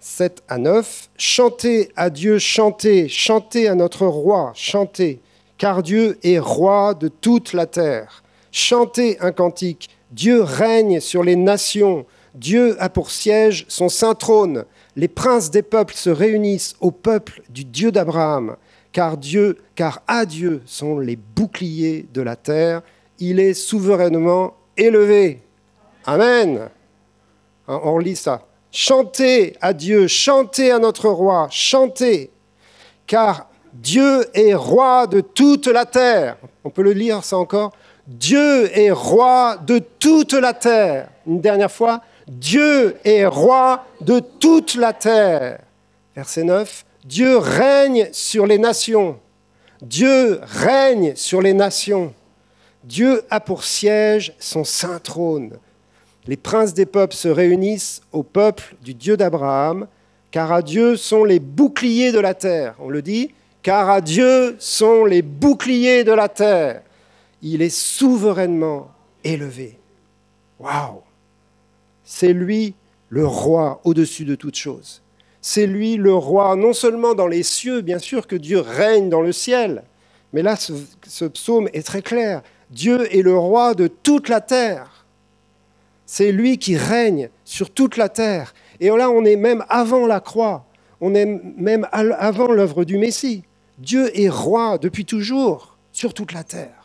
7 0.00 0.42
à 0.48 0.58
9. 0.58 1.10
Chantez 1.16 1.92
à 1.96 2.10
Dieu, 2.10 2.38
chantez, 2.38 3.08
chantez 3.08 3.68
à 3.68 3.74
notre 3.74 4.06
roi, 4.06 4.52
chantez, 4.54 5.20
car 5.56 5.82
Dieu 5.82 6.18
est 6.22 6.38
roi 6.38 6.94
de 6.94 7.08
toute 7.08 7.52
la 7.52 7.66
terre. 7.66 8.22
Chantez 8.52 9.18
un 9.20 9.32
cantique. 9.32 9.90
Dieu 10.10 10.42
règne 10.42 11.00
sur 11.00 11.22
les 11.22 11.36
nations. 11.36 12.06
Dieu 12.34 12.76
a 12.80 12.88
pour 12.88 13.10
siège 13.10 13.64
son 13.68 13.88
saint 13.88 14.14
trône. 14.14 14.64
Les 14.96 15.08
princes 15.08 15.50
des 15.50 15.62
peuples 15.62 15.94
se 15.94 16.10
réunissent 16.10 16.74
au 16.80 16.90
peuple 16.90 17.42
du 17.48 17.64
Dieu 17.64 17.92
d'Abraham. 17.92 18.56
Car 18.92 19.16
Dieu, 19.16 19.58
car 19.74 20.02
à 20.06 20.26
Dieu 20.26 20.62
sont 20.66 20.98
les 20.98 21.16
boucliers 21.16 22.06
de 22.12 22.22
la 22.22 22.36
terre. 22.36 22.82
Il 23.18 23.38
est 23.38 23.54
souverainement 23.54 24.54
élevé. 24.76 25.42
Amen. 26.06 26.68
Hein, 27.68 27.80
on 27.84 27.98
lit 27.98 28.16
ça. 28.16 28.46
Chantez 28.72 29.56
à 29.60 29.72
Dieu, 29.72 30.06
chantez 30.06 30.70
à 30.70 30.78
notre 30.78 31.08
roi, 31.08 31.48
chantez, 31.50 32.30
car 33.06 33.48
Dieu 33.72 34.26
est 34.32 34.54
roi 34.54 35.06
de 35.08 35.20
toute 35.20 35.66
la 35.66 35.86
terre. 35.86 36.36
On 36.64 36.70
peut 36.70 36.82
le 36.82 36.92
lire 36.92 37.24
ça 37.24 37.36
encore? 37.36 37.72
Dieu 38.10 38.76
est 38.76 38.90
roi 38.90 39.56
de 39.64 39.78
toute 39.78 40.32
la 40.32 40.52
terre. 40.52 41.10
Une 41.28 41.40
dernière 41.40 41.70
fois, 41.70 42.02
Dieu 42.26 42.96
est 43.04 43.24
roi 43.24 43.86
de 44.00 44.18
toute 44.18 44.74
la 44.74 44.92
terre. 44.92 45.60
Verset 46.16 46.42
9, 46.42 46.84
Dieu 47.04 47.38
règne 47.38 48.08
sur 48.10 48.48
les 48.48 48.58
nations. 48.58 49.16
Dieu 49.80 50.40
règne 50.42 51.14
sur 51.14 51.40
les 51.40 51.52
nations. 51.54 52.12
Dieu 52.82 53.22
a 53.30 53.38
pour 53.38 53.62
siège 53.62 54.34
son 54.40 54.64
saint 54.64 54.98
trône. 54.98 55.52
Les 56.26 56.36
princes 56.36 56.74
des 56.74 56.86
peuples 56.86 57.14
se 57.14 57.28
réunissent 57.28 58.02
au 58.10 58.24
peuple 58.24 58.74
du 58.82 58.92
Dieu 58.92 59.16
d'Abraham, 59.16 59.86
car 60.32 60.50
à 60.50 60.62
Dieu 60.62 60.96
sont 60.96 61.22
les 61.22 61.38
boucliers 61.38 62.10
de 62.10 62.18
la 62.18 62.34
terre. 62.34 62.74
On 62.80 62.88
le 62.88 63.02
dit, 63.02 63.30
car 63.62 63.88
à 63.88 64.00
Dieu 64.00 64.56
sont 64.58 65.04
les 65.04 65.22
boucliers 65.22 66.02
de 66.02 66.12
la 66.12 66.28
terre 66.28 66.82
il 67.42 67.62
est 67.62 67.74
souverainement 67.74 68.90
élevé. 69.24 69.78
Waouh 70.58 71.02
C'est 72.04 72.32
lui 72.32 72.74
le 73.08 73.26
roi 73.26 73.80
au-dessus 73.84 74.24
de 74.24 74.34
toute 74.34 74.56
chose. 74.56 75.02
C'est 75.42 75.66
lui 75.66 75.96
le 75.96 76.14
roi, 76.14 76.54
non 76.54 76.72
seulement 76.72 77.14
dans 77.14 77.26
les 77.26 77.42
cieux, 77.42 77.80
bien 77.80 77.98
sûr 77.98 78.26
que 78.26 78.36
Dieu 78.36 78.60
règne 78.60 79.08
dans 79.08 79.22
le 79.22 79.32
ciel, 79.32 79.84
mais 80.32 80.42
là, 80.42 80.54
ce, 80.54 80.72
ce 81.06 81.24
psaume 81.24 81.68
est 81.72 81.84
très 81.84 82.02
clair. 82.02 82.42
Dieu 82.70 83.12
est 83.14 83.22
le 83.22 83.36
roi 83.36 83.74
de 83.74 83.88
toute 83.88 84.28
la 84.28 84.40
terre. 84.40 85.06
C'est 86.06 86.30
lui 86.30 86.58
qui 86.58 86.76
règne 86.76 87.30
sur 87.44 87.70
toute 87.70 87.96
la 87.96 88.08
terre. 88.08 88.54
Et 88.80 88.88
là, 88.90 89.10
on 89.10 89.24
est 89.24 89.36
même 89.36 89.64
avant 89.68 90.06
la 90.06 90.20
croix. 90.20 90.66
On 91.00 91.14
est 91.14 91.24
même 91.24 91.88
avant 91.90 92.52
l'œuvre 92.52 92.84
du 92.84 92.98
Messie. 92.98 93.44
Dieu 93.78 94.10
est 94.18 94.28
roi 94.28 94.78
depuis 94.78 95.04
toujours 95.04 95.78
sur 95.92 96.14
toute 96.14 96.32
la 96.32 96.44
terre 96.44 96.79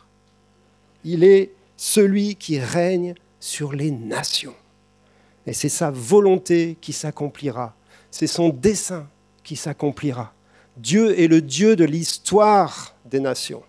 il 1.06 1.22
est 1.22 1.52
celui 1.76 2.34
qui 2.34 2.58
règne 2.58 3.14
sur 3.38 3.72
les 3.72 3.92
nations. 3.92 4.56
Et 5.46 5.52
c'est 5.52 5.68
sa 5.68 5.92
volonté 5.92 6.76
qui 6.80 6.92
s'accomplira. 6.92 7.76
C'est 8.10 8.26
son 8.26 8.48
dessein 8.48 9.08
qui 9.44 9.54
s'accomplira. 9.54 10.34
Dieu 10.76 11.18
est 11.18 11.28
le 11.28 11.40
Dieu 11.40 11.76
de 11.76 11.84
l'histoire 11.84 12.96
des 13.04 13.20
nations. 13.20 13.62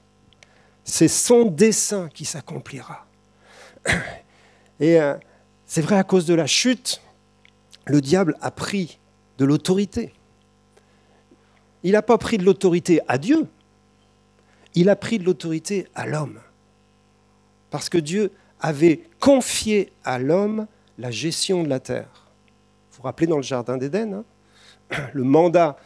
C'est 0.83 1.07
son 1.07 1.45
dessein 1.45 2.09
qui 2.11 2.25
s'accomplira. 2.25 3.05
Et 4.79 4.99
euh, 4.99 5.13
c'est 5.67 5.81
vrai, 5.81 5.97
à 5.97 6.03
cause 6.03 6.25
de 6.25 6.33
la 6.33 6.47
chute, 6.47 7.01
le 7.85 8.01
diable 8.01 8.35
a 8.41 8.49
pris 8.49 8.97
de 9.37 9.45
l'autorité. 9.45 10.11
Il 11.83 11.91
n'a 11.91 12.01
pas 12.01 12.17
pris 12.17 12.39
de 12.39 12.43
l'autorité 12.43 12.99
à 13.07 13.19
Dieu, 13.19 13.47
il 14.73 14.89
a 14.89 14.95
pris 14.95 15.19
de 15.19 15.23
l'autorité 15.23 15.87
à 15.93 16.07
l'homme 16.07 16.39
parce 17.69 17.89
que 17.89 17.97
Dieu 17.97 18.31
avait 18.59 19.01
confié 19.19 19.91
à 20.03 20.19
l'homme 20.19 20.67
la 20.97 21.11
gestion 21.11 21.63
de 21.63 21.69
la 21.69 21.79
terre. 21.79 22.27
Vous 22.91 22.97
vous 22.97 23.03
rappelez 23.03 23.27
dans 23.27 23.37
le 23.37 23.43
Jardin 23.43 23.77
d'Éden, 23.77 24.23
hein, 24.91 25.09
le 25.13 25.23
mandat 25.23 25.77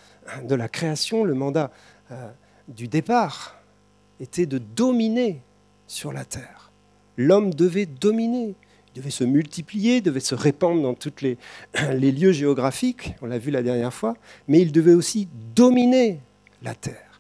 de 0.43 0.55
la 0.55 0.69
création, 0.69 1.23
le 1.23 1.33
mandat 1.33 1.71
euh, 2.11 2.29
du 2.67 2.87
départ 2.87 3.57
était 4.19 4.45
de 4.45 4.57
dominer 4.57 5.41
sur 5.87 6.13
la 6.13 6.23
terre. 6.23 6.71
L'homme 7.17 7.53
devait 7.53 7.85
dominer, 7.85 8.55
il 8.93 8.99
devait 8.99 9.09
se 9.09 9.23
multiplier, 9.23 9.99
devait 10.01 10.19
se 10.19 10.35
répandre 10.35 10.81
dans 10.81 10.93
tous 10.93 11.21
les, 11.21 11.37
les 11.93 12.11
lieux 12.11 12.31
géographiques, 12.31 13.15
on 13.21 13.25
l'a 13.25 13.39
vu 13.39 13.51
la 13.51 13.63
dernière 13.63 13.93
fois, 13.93 14.15
mais 14.47 14.61
il 14.61 14.71
devait 14.71 14.93
aussi 14.93 15.27
dominer 15.55 16.19
la 16.61 16.75
terre. 16.75 17.19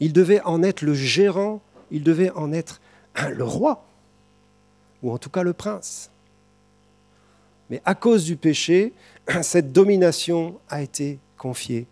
Il 0.00 0.12
devait 0.12 0.40
en 0.42 0.62
être 0.62 0.82
le 0.82 0.94
gérant, 0.94 1.60
il 1.90 2.02
devait 2.02 2.30
en 2.30 2.52
être 2.52 2.80
le 3.24 3.44
roi, 3.44 3.84
ou 5.02 5.12
en 5.12 5.18
tout 5.18 5.30
cas 5.30 5.42
le 5.42 5.52
prince. 5.52 6.10
Mais 7.70 7.82
à 7.84 7.94
cause 7.94 8.24
du 8.24 8.36
péché, 8.36 8.92
cette 9.42 9.72
domination 9.72 10.58
a 10.68 10.82
été 10.82 11.18
confiée 11.36 11.86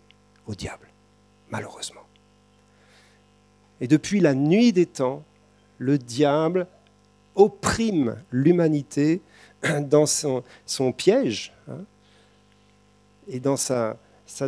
au 0.46 0.54
diable, 0.54 0.88
malheureusement. 1.50 2.02
Et 3.80 3.88
depuis 3.88 4.20
la 4.20 4.34
nuit 4.34 4.72
des 4.72 4.86
temps, 4.86 5.24
le 5.78 5.98
diable 5.98 6.66
opprime 7.34 8.16
l'humanité 8.30 9.20
dans 9.80 10.06
son, 10.06 10.42
piège 10.92 11.52
hein, 11.68 11.80
et 13.26 13.40
dans 13.40 13.56
sa, 13.56 13.96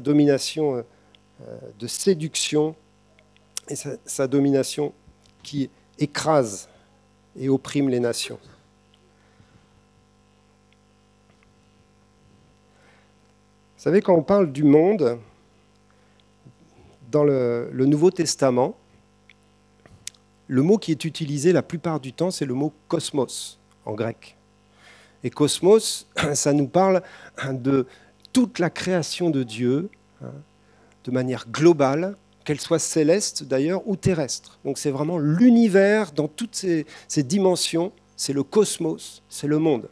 domination 0.01 0.77
euh, 0.77 1.59
de 1.79 1.87
séduction 1.87 2.77
et 3.69 3.75
sa 3.75 4.27
domination 4.29 4.93
qui 5.43 5.71
écrase 5.99 6.69
et 7.39 7.49
opprime 7.49 7.89
les 7.89 8.01
nations. 8.01 8.39
Vous 13.77 13.83
savez, 13.83 14.01
quand 14.03 14.15
on 14.15 14.23
parle 14.23 14.51
du 14.51 14.65
monde, 14.65 15.19
dans 17.11 17.25
le, 17.25 17.71
Nouveau 17.73 18.11
Testament, 18.11 18.77
le 20.49 20.63
mot 20.63 20.79
qui 20.79 20.91
est 20.91 21.05
utilisé 21.05 21.53
la 21.53 21.63
plupart 21.63 22.01
du 22.01 22.13
temps, 22.13 22.31
c'est 22.31 22.47
le 22.47 22.55
mot 22.55 22.73
cosmos 22.89 23.59
en 23.85 23.95
grec. 23.95 24.37
Et 25.25 25.31
cosmos, 25.31 26.09
ça 26.35 26.53
nous 26.53 26.69
parle 26.69 27.03
de 27.51 27.87
toute 28.33 28.59
la 28.59 28.71
création 28.71 29.31
de 29.31 29.43
Dieu 29.43 29.89
hein, 30.23 30.33
de 31.05 31.11
manière 31.11 31.47
globale, 31.49 32.17
qu'elle 32.47 32.61
soit 32.61 32.79
céleste 32.79 33.43
d'ailleurs 33.43 33.87
ou 33.87 33.97
terrestre. 33.97 34.59
Donc 34.65 34.79
c'est 34.79 34.93
vraiment 34.93 35.19
l'univers 35.19 36.13
dans 36.13 36.29
toutes 36.29 36.55
ses, 36.55 36.87
dimensions, 37.25 37.93
c'est 38.17 38.33
le 38.33 38.45
cosmos, 38.45 39.23
c'est 39.29 39.49
le 39.49 39.59
monde. 39.59 39.91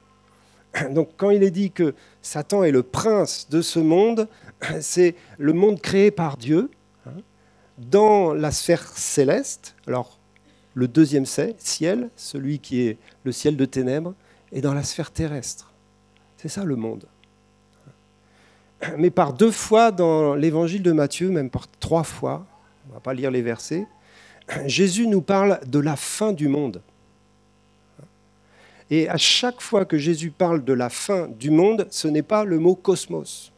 Donc 0.92 1.10
quand 1.16 1.30
il 1.30 1.42
est 1.42 1.50
dit 1.50 1.72
que 1.72 1.94
Satan 2.22 2.62
est 2.62 2.70
le 2.70 2.84
prince 2.84 3.48
de 3.50 3.60
ce 3.60 3.80
monde, 3.80 4.28
c'est 4.80 5.16
le 5.36 5.52
monde 5.52 5.80
créé 5.80 6.12
par 6.12 6.36
Dieu 6.36 6.70
hein, 7.06 7.20
dans 7.76 8.32
la 8.32 8.52
sphère 8.52 8.86
céleste. 8.86 9.74
Alors 9.88 10.20
le 10.74 10.86
deuxième 10.86 11.26
ciel, 11.26 12.08
celui 12.16 12.60
qui 12.60 12.82
est 12.82 12.98
le 13.24 13.32
ciel 13.32 13.56
de 13.56 13.64
ténèbres, 13.64 14.14
est 14.52 14.60
dans 14.60 14.74
la 14.74 14.84
sphère 14.84 15.10
terrestre. 15.10 15.72
C'est 16.36 16.48
ça 16.48 16.64
le 16.64 16.76
monde 16.76 17.04
mais 18.98 19.10
par 19.10 19.32
deux 19.32 19.50
fois 19.50 19.90
dans 19.90 20.34
l'évangile 20.34 20.82
de 20.82 20.92
Matthieu, 20.92 21.30
même 21.30 21.50
par 21.50 21.68
trois 21.80 22.04
fois, 22.04 22.46
on 22.86 22.90
ne 22.90 22.94
va 22.94 23.00
pas 23.00 23.14
lire 23.14 23.30
les 23.30 23.42
versets, 23.42 23.86
Jésus 24.66 25.06
nous 25.06 25.22
parle 25.22 25.60
de 25.66 25.78
la 25.78 25.96
fin 25.96 26.32
du 26.32 26.48
monde. 26.48 26.82
Et 28.90 29.08
à 29.08 29.16
chaque 29.16 29.60
fois 29.60 29.84
que 29.84 29.96
Jésus 29.96 30.30
parle 30.30 30.62
de 30.62 30.72
la 30.72 30.90
fin 30.90 31.26
du 31.26 31.50
monde, 31.50 31.86
ce 31.90 32.06
n'est 32.06 32.22
pas 32.22 32.44
le 32.44 32.58
mot 32.58 32.74
cosmos. 32.74 33.50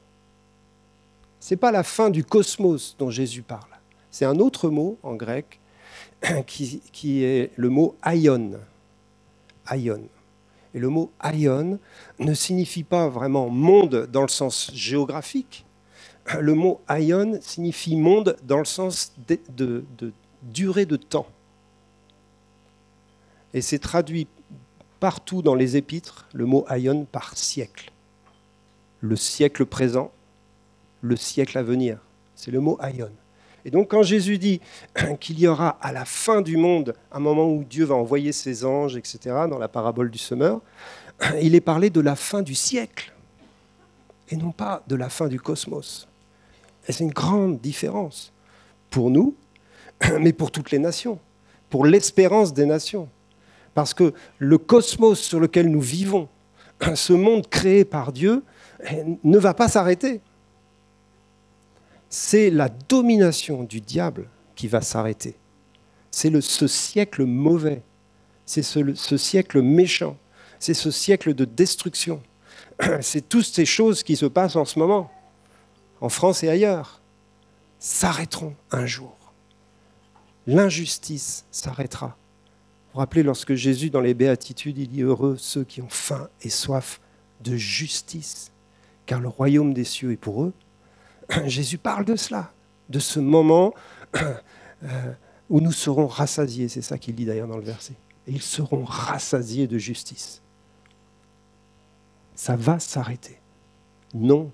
Ce 1.40 1.52
n'est 1.52 1.58
pas 1.58 1.72
la 1.72 1.82
fin 1.82 2.10
du 2.10 2.24
cosmos 2.24 2.96
dont 2.98 3.10
Jésus 3.10 3.42
parle. 3.42 3.70
C'est 4.10 4.24
un 4.24 4.38
autre 4.38 4.70
mot 4.70 4.98
en 5.02 5.14
grec 5.14 5.60
qui, 6.46 7.24
est 7.24 7.50
le 7.56 7.68
mot 7.68 7.96
aion. 8.04 8.52
Aion. 9.70 10.08
Et 10.76 10.78
le 10.78 10.90
mot 10.90 11.10
aion 11.24 11.80
ne 12.18 12.34
signifie 12.34 12.82
pas 12.82 13.08
vraiment 13.08 13.48
monde 13.48 14.10
dans 14.12 14.20
le 14.20 14.28
sens 14.28 14.70
géographique. 14.74 15.64
Le 16.38 16.52
mot 16.52 16.82
aion 16.90 17.38
signifie 17.40 17.96
monde 17.96 18.36
dans 18.42 18.58
le 18.58 18.66
sens 18.66 19.14
de, 19.56 19.86
durée 20.42 20.84
de 20.84 20.96
temps. 20.96 21.28
Et 23.54 23.62
c'est 23.62 23.78
traduit 23.78 24.28
partout 25.00 25.40
dans 25.40 25.54
les 25.54 25.78
épîtres, 25.78 26.28
le 26.34 26.44
mot 26.44 26.66
aion 26.68 27.06
par 27.10 27.38
siècle. 27.38 27.90
Le 29.00 29.16
siècle 29.16 29.64
présent, 29.64 30.12
le 31.00 31.16
siècle 31.16 31.56
à 31.56 31.62
venir. 31.62 32.00
C'est 32.34 32.50
le 32.50 32.60
mot 32.60 32.78
aion. 32.82 33.10
Et 33.66 33.70
donc 33.70 33.90
quand 33.90 34.04
Jésus 34.04 34.38
dit 34.38 34.60
qu'il 35.20 35.40
y 35.40 35.48
aura 35.48 35.76
à 35.82 35.92
la 35.92 36.04
fin 36.04 36.40
du 36.40 36.56
monde 36.56 36.94
un 37.10 37.18
moment 37.18 37.50
où 37.50 37.64
Dieu 37.64 37.84
va 37.84 37.96
envoyer 37.96 38.30
ses 38.30 38.64
anges, 38.64 38.96
etc., 38.96 39.18
dans 39.50 39.58
la 39.58 39.66
parabole 39.66 40.08
du 40.08 40.18
semeur, 40.18 40.60
il 41.42 41.56
est 41.56 41.60
parlé 41.60 41.90
de 41.90 42.00
la 42.00 42.14
fin 42.14 42.42
du 42.42 42.54
siècle 42.54 43.12
et 44.30 44.36
non 44.36 44.52
pas 44.52 44.84
de 44.86 44.94
la 44.94 45.08
fin 45.08 45.26
du 45.26 45.40
cosmos. 45.40 46.06
Et 46.86 46.92
c'est 46.92 47.02
une 47.02 47.10
grande 47.10 47.60
différence 47.60 48.32
pour 48.88 49.10
nous, 49.10 49.34
mais 50.20 50.32
pour 50.32 50.52
toutes 50.52 50.70
les 50.70 50.78
nations, 50.78 51.18
pour 51.68 51.84
l'espérance 51.86 52.54
des 52.54 52.66
nations. 52.66 53.08
Parce 53.74 53.94
que 53.94 54.14
le 54.38 54.58
cosmos 54.58 55.18
sur 55.18 55.40
lequel 55.40 55.68
nous 55.68 55.80
vivons, 55.80 56.28
ce 56.94 57.12
monde 57.12 57.48
créé 57.48 57.84
par 57.84 58.12
Dieu, 58.12 58.44
ne 59.24 59.38
va 59.38 59.54
pas 59.54 59.68
s'arrêter 59.68 60.20
c'est 62.18 62.48
la 62.48 62.70
domination 62.70 63.62
du 63.62 63.82
diable 63.82 64.30
qui 64.54 64.68
va 64.68 64.80
s'arrêter. 64.80 65.36
C'est 66.10 66.40
ce 66.40 66.66
siècle 66.66 67.26
mauvais, 67.26 67.82
c'est 68.46 68.62
ce, 68.62 69.18
siècle 69.18 69.60
méchant, 69.60 70.16
c'est 70.58 70.72
ce 70.72 70.90
siècle 70.90 71.34
de 71.34 71.44
destruction. 71.44 72.22
c'est 73.02 73.28
toutes 73.28 73.44
ces 73.44 73.66
choses 73.66 74.02
qui 74.02 74.16
se 74.16 74.24
passent 74.24 74.56
en 74.56 74.64
ce 74.64 74.78
moment, 74.78 75.10
en 76.00 76.08
France 76.08 76.42
et 76.42 76.48
ailleurs, 76.48 77.02
s'arrêteront 77.78 78.56
un 78.70 78.86
jour. 78.86 79.14
L'injustice 80.46 81.44
s'arrêtera. 81.50 82.06
Vous 82.06 82.92
vous 82.94 83.00
rappelez, 83.00 83.24
lorsque 83.24 83.54
Jésus, 83.54 83.90
dans 83.90 84.00
les 84.00 84.14
béatitudes, 84.14 84.78
il 84.78 84.88
dit 84.88 85.02
Heureux 85.02 85.36
ceux 85.38 85.64
qui 85.64 85.82
ont 85.82 85.90
faim 85.90 86.30
et 86.40 86.48
soif 86.48 86.98
de 87.42 87.56
justice, 87.56 88.52
car 89.04 89.20
le 89.20 89.28
royaume 89.28 89.74
des 89.74 89.84
cieux 89.84 90.12
est 90.12 90.16
pour 90.16 90.44
eux. 90.44 90.54
Jésus 91.46 91.78
parle 91.78 92.04
de 92.04 92.16
cela, 92.16 92.52
de 92.88 92.98
ce 92.98 93.20
moment 93.20 93.74
euh, 94.16 95.12
où 95.48 95.60
nous 95.60 95.72
serons 95.72 96.06
rassasiés. 96.06 96.68
C'est 96.68 96.82
ça 96.82 96.98
qu'il 96.98 97.14
dit 97.14 97.24
d'ailleurs 97.24 97.48
dans 97.48 97.56
le 97.56 97.64
verset. 97.64 97.94
Et 98.26 98.32
ils 98.32 98.42
seront 98.42 98.84
rassasiés 98.84 99.66
de 99.66 99.78
justice. 99.78 100.42
Ça 102.34 102.56
va 102.56 102.78
s'arrêter. 102.78 103.40
Non, 104.14 104.52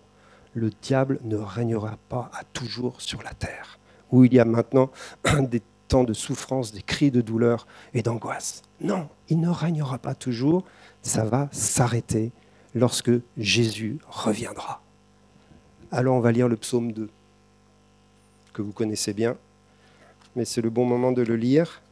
le 0.55 0.71
diable 0.83 1.19
ne 1.25 1.37
régnera 1.37 1.97
pas 2.09 2.31
à 2.35 2.45
toujours 2.45 3.01
sur 3.01 3.23
la 3.23 3.35
terre, 3.35 3.79
où 4.11 4.25
il 4.25 4.35
y 4.35 4.41
a 4.41 4.45
maintenant 4.45 4.91
des 5.41 5.63
temps 5.89 6.05
de 6.05 6.13
souffrance, 6.13 6.73
des 6.73 6.83
cris 6.83 7.11
de 7.11 7.21
douleur 7.21 7.67
et 7.93 8.03
d'angoisse. 8.03 8.63
Non, 8.81 9.09
il 9.29 9.41
ne 9.41 9.49
régnera 9.49 9.99
pas 9.99 10.15
toujours, 10.15 10.65
ça 11.03 11.25
va 11.25 11.49
s'arrêter 11.53 12.33
lorsque 12.75 13.11
Jésus 13.37 13.99
reviendra. 14.09 14.83
Alors 15.95 16.17
on 16.17 16.21
va 16.21 16.33
lire 16.33 16.49
le 16.49 16.57
psaume 16.57 16.91
2, 16.93 17.11
que 18.55 18.63
vous 18.63 18.73
connaissez 18.73 19.13
bien, 19.13 19.37
mais 20.35 20.47
c'est 20.47 20.63
le 20.63 20.71
bon 20.71 20.87
moment 20.87 21.13
de 21.13 21.21
le 21.21 21.37
lire, 21.37 21.83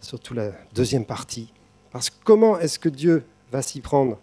surtout 0.00 0.32
la 0.32 0.52
deuxième 0.72 1.04
partie. 1.04 1.52
Parce 1.90 2.10
que 2.10 2.14
comment 2.22 2.60
est-ce 2.60 2.78
que 2.78 2.88
Dieu 2.88 3.24
va 3.50 3.60
s'y 3.60 3.80
prendre? 3.80 4.20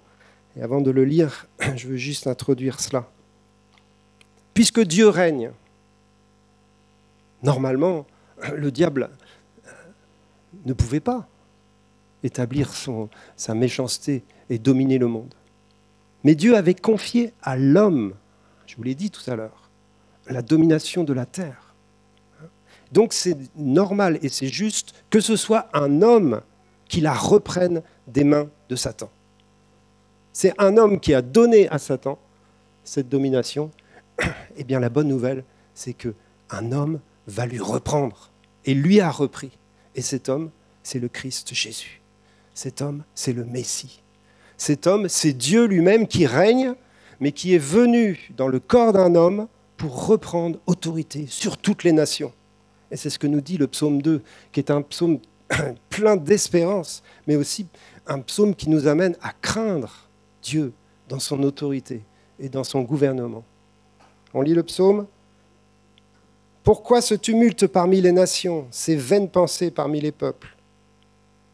Et 0.56 0.62
avant 0.62 0.80
de 0.80 0.92
le 0.92 1.04
lire, 1.04 1.46
je 1.76 1.90
veux 1.90 1.98
juste 1.98 2.26
introduire 2.26 2.80
cela. 2.80 3.06
Puisque 4.54 4.80
Dieu 4.80 5.10
règne, 5.10 5.52
normalement, 7.44 8.08
le 8.56 8.72
diable 8.72 9.10
ne 10.64 10.72
pouvait 10.72 11.02
pas 11.02 11.28
établir 12.24 12.72
sa 13.36 13.54
méchanceté 13.54 14.24
et 14.50 14.58
dominer 14.58 15.00
le 15.00 15.08
monde. 15.08 15.34
Mais 16.24 16.36
Dieu 16.36 16.56
avait 16.56 16.76
confié 16.76 17.34
à 17.42 17.56
l'homme, 17.56 18.14
je 18.66 18.76
vous 18.76 18.84
l'ai 18.84 18.96
dit 18.96 19.10
tout 19.10 19.30
à 19.30 19.36
l'heure, 19.36 19.70
la 20.28 20.42
domination 20.42 21.04
de 21.04 21.14
la 21.14 21.26
terre. 21.26 21.74
Donc 22.92 23.14
c'est 23.14 23.38
normal 23.56 24.20
et 24.22 24.30
c'est 24.30 24.48
juste 24.48 24.94
que 25.10 25.20
ce 25.20 25.36
soit 25.36 25.70
un 25.74 26.02
homme 26.02 26.42
qui 26.88 27.02
la 27.02 27.14
reprenne 27.14 27.84
des 28.08 28.24
mains 28.24 28.50
de 28.68 28.76
Satan. 28.76 29.10
C'est 30.34 30.54
un 30.58 30.78
homme 30.78 31.00
qui 31.00 31.14
a 31.14 31.22
donné 31.22 31.70
à 31.70 31.78
Satan 31.78 32.20
cette 32.84 33.10
domination. 33.10 33.72
Eh 34.58 34.66
bien 34.66 34.82
la 34.82 34.90
bonne 34.90 35.08
nouvelle, 35.08 35.46
c'est 35.74 35.94
que 35.94 36.14
un 36.50 36.74
homme 36.74 37.00
va 37.28 37.46
lui 37.46 37.60
reprendre 37.60 38.32
et 38.66 38.74
lui 38.74 39.00
a 39.00 39.10
repris. 39.10 39.52
Et 39.96 40.02
cet 40.02 40.28
homme, 40.28 40.50
c'est 40.84 41.00
le 41.00 41.08
Christ 41.08 41.54
Jésus. 41.54 42.02
Cet 42.54 42.82
homme, 42.82 43.04
c'est 43.16 43.32
le 43.32 43.46
Messie. 43.46 44.02
Cet 44.60 44.88
homme, 44.88 45.08
c'est 45.08 45.32
Dieu 45.32 45.66
lui-même 45.66 46.06
qui 46.06 46.26
règne, 46.28 46.74
mais 47.22 47.32
qui 47.32 47.56
est 47.56 47.58
venu 47.58 48.30
dans 48.36 48.50
le 48.50 48.60
corps 48.60 48.92
d'un 48.92 49.16
homme 49.16 49.48
pour 49.78 50.06
reprendre 50.06 50.60
autorité 50.68 51.28
sur 51.30 51.58
toutes 51.58 51.86
les 51.86 51.94
nations. 51.94 52.34
Et 52.92 52.98
c'est 52.98 53.10
ce 53.10 53.18
que 53.18 53.26
nous 53.26 53.40
dit 53.40 53.58
le 53.58 53.68
psaume 53.68 54.02
2, 54.02 54.22
qui 54.52 54.60
est 54.60 54.70
un 54.70 54.82
psaume 54.82 55.20
plein 55.90 56.18
d'espérance, 56.18 57.04
mais 57.26 57.38
aussi 57.38 57.68
un 58.06 58.20
psaume 58.20 58.54
qui 58.54 58.70
nous 58.70 58.86
amène 58.86 59.16
à 59.22 59.32
craindre 59.42 60.10
Dieu 60.44 60.74
dans 61.08 61.20
son 61.20 61.42
autorité 61.44 62.02
et 62.38 62.50
dans 62.50 62.66
son 62.66 62.82
gouvernement. 62.82 63.46
On 64.34 64.42
lit 64.42 64.54
le 64.54 64.64
psaume 64.64 65.08
Pourquoi 66.64 67.02
ce 67.02 67.16
tumulte 67.16 67.66
parmi 67.66 68.02
les 68.02 68.12
nations, 68.12 68.68
ces 68.72 68.98
vaines 68.98 69.30
pensées 69.30 69.72
parmi 69.72 70.02
les 70.02 70.12
peuples? 70.12 70.54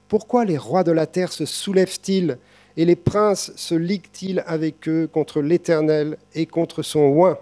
Pourquoi 0.07 0.43
les 0.43 0.57
rois 0.57 0.83
de 0.83 0.91
la 0.91 1.05
terre 1.05 1.31
se 1.31 1.45
soulèvent-ils 1.45 2.39
et 2.77 2.85
les 2.85 2.95
princes 2.95 3.51
se 3.55 3.75
liguent-ils 3.75 4.43
avec 4.47 4.87
eux 4.87 5.07
contre 5.11 5.41
l'Éternel 5.41 6.17
et 6.33 6.45
contre 6.45 6.83
son 6.83 7.07
oint? 7.17 7.37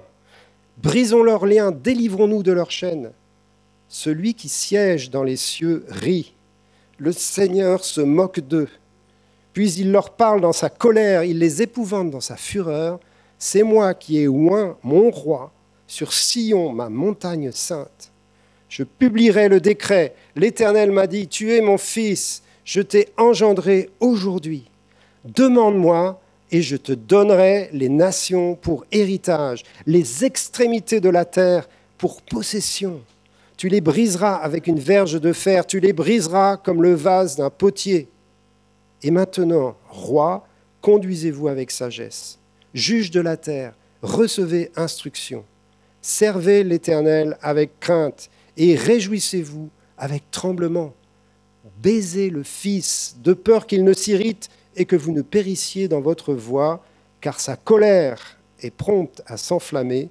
Brisons 0.77 1.23
leurs 1.23 1.45
liens, 1.45 1.71
délivrons-nous 1.71 2.43
de 2.43 2.51
leurs 2.51 2.71
chaînes. 2.71 3.11
Celui 3.87 4.33
qui 4.33 4.49
siège 4.49 5.09
dans 5.09 5.23
les 5.23 5.35
cieux 5.35 5.85
rit. 5.89 6.33
Le 6.97 7.11
Seigneur 7.11 7.83
se 7.83 8.01
moque 8.01 8.39
d'eux. 8.39 8.69
Puis 9.53 9.73
il 9.73 9.91
leur 9.91 10.11
parle 10.11 10.41
dans 10.41 10.53
sa 10.53 10.69
colère, 10.69 11.23
il 11.23 11.39
les 11.39 11.61
épouvante 11.61 12.09
dans 12.09 12.21
sa 12.21 12.35
fureur. 12.35 12.99
C'est 13.37 13.63
moi 13.63 13.93
qui 13.93 14.19
ai 14.19 14.27
oint 14.27 14.77
mon 14.83 15.11
roi 15.11 15.51
sur 15.85 16.13
Sion, 16.13 16.71
ma 16.71 16.89
montagne 16.89 17.51
sainte. 17.51 18.11
Je 18.67 18.83
publierai 18.83 19.49
le 19.49 19.59
décret. 19.59 20.15
L'Éternel 20.35 20.91
m'a 20.91 21.05
dit, 21.05 21.27
tu 21.27 21.53
es 21.53 21.61
mon 21.61 21.77
fils, 21.77 22.41
je 22.65 22.81
t'ai 22.81 23.09
engendré 23.17 23.91
aujourd'hui. 23.99 24.71
Demande-moi 25.25 26.21
et 26.51 26.61
je 26.61 26.75
te 26.75 26.91
donnerai 26.91 27.69
les 27.71 27.89
nations 27.89 28.55
pour 28.55 28.85
héritage, 28.91 29.63
les 29.85 30.25
extrémités 30.25 30.99
de 30.99 31.09
la 31.09 31.25
terre 31.25 31.67
pour 31.97 32.21
possession. 32.21 33.01
Tu 33.57 33.69
les 33.69 33.81
briseras 33.81 34.35
avec 34.35 34.67
une 34.67 34.79
verge 34.79 35.19
de 35.19 35.33
fer, 35.33 35.65
tu 35.65 35.79
les 35.79 35.93
briseras 35.93 36.57
comme 36.57 36.83
le 36.83 36.93
vase 36.93 37.37
d'un 37.37 37.49
potier. 37.49 38.09
Et 39.01 39.11
maintenant, 39.11 39.77
roi, 39.89 40.47
conduisez-vous 40.81 41.47
avec 41.47 41.71
sagesse. 41.71 42.39
Juge 42.73 43.09
de 43.11 43.21
la 43.21 43.37
terre, 43.37 43.73
recevez 44.01 44.71
instruction. 44.75 45.45
Servez 46.01 46.63
l'Éternel 46.63 47.37
avec 47.41 47.79
crainte 47.79 48.29
et 48.57 48.75
réjouissez-vous 48.75 49.69
avec 49.97 50.29
tremblement. 50.31 50.93
Baisez 51.81 52.29
le 52.29 52.43
Fils, 52.43 53.15
de 53.23 53.33
peur 53.33 53.65
qu'il 53.67 53.85
ne 53.85 53.93
s'irrite 53.93 54.49
et 54.75 54.85
que 54.85 54.95
vous 54.95 55.11
ne 55.11 55.21
périssiez 55.21 55.87
dans 55.87 56.01
votre 56.01 56.33
voie, 56.33 56.83
car 57.21 57.39
sa 57.39 57.55
colère 57.55 58.37
est 58.59 58.71
prompte 58.71 59.21
à 59.25 59.37
s'enflammer. 59.37 60.09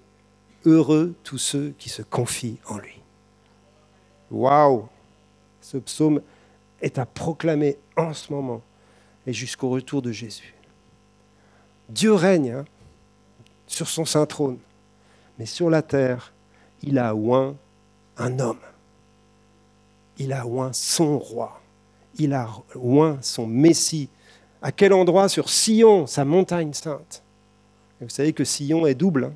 Heureux 0.64 1.14
tous 1.25 1.38
ceux 1.38 1.75
qui 1.77 1.88
se 1.88 2.03
confient 2.03 2.59
en 2.68 2.79
lui. 2.79 3.01
Waouh 4.31 4.87
Ce 5.61 5.77
psaume 5.77 6.22
est 6.81 6.98
à 6.98 7.07
proclamer 7.07 7.79
en 7.96 8.14
ce 8.14 8.33
moment 8.33 8.62
et 9.27 9.33
jusqu'au 9.33 9.70
retour 9.70 10.03
de 10.03 10.12
Jésus. 10.12 10.55
Dieu 11.88 12.12
règne 12.12 12.51
hein, 12.53 12.64
sur 13.66 13.88
son 13.88 14.05
saint 14.05 14.27
trône, 14.27 14.59
mais 15.38 15.46
sur 15.46 15.68
la 15.68 15.83
terre, 15.83 16.33
il 16.83 16.98
a 16.98 17.14
oint 17.14 17.57
un 18.16 18.38
homme. 18.38 18.61
Il 20.18 20.33
a 20.33 20.46
oint 20.46 20.72
son 20.72 21.18
roi. 21.18 21.61
Il 22.18 22.35
a 22.35 22.48
oint 22.75 23.18
son 23.22 23.46
Messie 23.46 24.09
à 24.62 24.72
quel 24.72 24.92
endroit 24.92 25.29
Sur 25.29 25.51
Sion, 25.51 26.07
sa 26.07 26.25
montagne 26.25 26.72
sainte. 26.72 27.22
vous 28.01 28.09
savez 28.09 28.33
que 28.33 28.44
Sion 28.44 28.87
est 28.87 28.94
double. 28.94 29.25
Hein. 29.25 29.35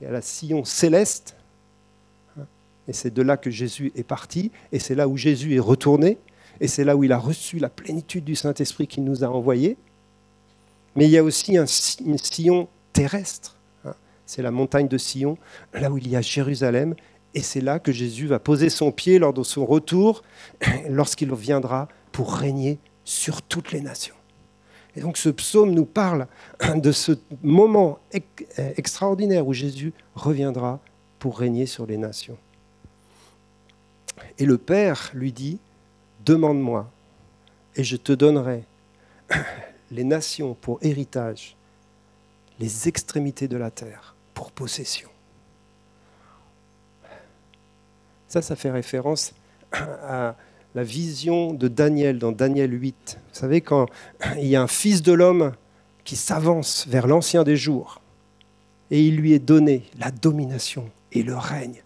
Il 0.00 0.04
y 0.04 0.06
a 0.06 0.10
la 0.10 0.22
Sion 0.22 0.64
céleste, 0.64 1.36
hein. 2.38 2.44
et 2.88 2.92
c'est 2.92 3.12
de 3.12 3.22
là 3.22 3.36
que 3.36 3.50
Jésus 3.50 3.92
est 3.94 4.02
parti, 4.02 4.50
et 4.72 4.78
c'est 4.78 4.94
là 4.94 5.08
où 5.08 5.16
Jésus 5.16 5.54
est 5.54 5.60
retourné, 5.60 6.18
et 6.60 6.68
c'est 6.68 6.84
là 6.84 6.96
où 6.96 7.04
il 7.04 7.12
a 7.12 7.18
reçu 7.18 7.58
la 7.58 7.68
plénitude 7.68 8.24
du 8.24 8.34
Saint-Esprit 8.34 8.86
qu'il 8.86 9.04
nous 9.04 9.24
a 9.24 9.28
envoyé. 9.28 9.76
Mais 10.96 11.04
il 11.04 11.10
y 11.10 11.18
a 11.18 11.22
aussi 11.22 11.56
un, 11.56 11.66
Sion 11.66 12.68
terrestre. 12.92 13.56
Hein. 13.84 13.94
C'est 14.26 14.42
la 14.42 14.50
montagne 14.50 14.88
de 14.88 14.98
Sion, 14.98 15.38
là 15.72 15.90
où 15.90 15.98
il 15.98 16.08
y 16.08 16.16
a 16.16 16.20
Jérusalem, 16.20 16.94
et 17.34 17.42
c'est 17.42 17.60
là 17.60 17.78
que 17.78 17.92
Jésus 17.92 18.26
va 18.26 18.40
poser 18.40 18.70
son 18.70 18.90
pied 18.90 19.18
lors 19.20 19.32
de 19.32 19.44
son 19.44 19.64
retour, 19.64 20.22
lorsqu'il 20.88 21.32
viendra 21.32 21.88
pour 22.10 22.34
régner 22.34 22.78
sur 23.04 23.42
toutes 23.42 23.70
les 23.70 23.80
nations. 23.80 24.14
Et 24.96 25.00
donc 25.00 25.16
ce 25.16 25.28
psaume 25.28 25.72
nous 25.72 25.84
parle 25.84 26.26
de 26.76 26.92
ce 26.92 27.12
moment 27.42 27.98
extraordinaire 28.56 29.46
où 29.46 29.52
Jésus 29.52 29.92
reviendra 30.14 30.80
pour 31.18 31.38
régner 31.38 31.66
sur 31.66 31.86
les 31.86 31.96
nations. 31.96 32.38
Et 34.38 34.46
le 34.46 34.58
Père 34.58 35.10
lui 35.14 35.32
dit, 35.32 35.58
demande-moi 36.24 36.90
et 37.76 37.84
je 37.84 37.96
te 37.96 38.12
donnerai 38.12 38.64
les 39.90 40.04
nations 40.04 40.54
pour 40.54 40.78
héritage, 40.82 41.56
les 42.58 42.88
extrémités 42.88 43.48
de 43.48 43.56
la 43.56 43.70
terre 43.70 44.14
pour 44.34 44.50
possession. 44.50 45.08
Ça, 48.28 48.42
ça 48.42 48.56
fait 48.56 48.70
référence 48.70 49.34
à 49.72 50.36
la 50.74 50.82
vision 50.82 51.52
de 51.52 51.68
Daniel 51.68 52.18
dans 52.18 52.32
Daniel 52.32 52.72
8. 52.72 53.18
Vous 53.32 53.38
savez, 53.38 53.60
quand 53.60 53.86
il 54.36 54.46
y 54.46 54.56
a 54.56 54.62
un 54.62 54.68
fils 54.68 55.02
de 55.02 55.12
l'homme 55.12 55.52
qui 56.04 56.16
s'avance 56.16 56.86
vers 56.88 57.06
l'ancien 57.06 57.44
des 57.44 57.56
jours, 57.56 58.00
et 58.90 59.04
il 59.04 59.16
lui 59.16 59.32
est 59.32 59.38
donné 59.38 59.84
la 59.98 60.10
domination 60.10 60.90
et 61.12 61.22
le 61.22 61.36
règne 61.36 61.82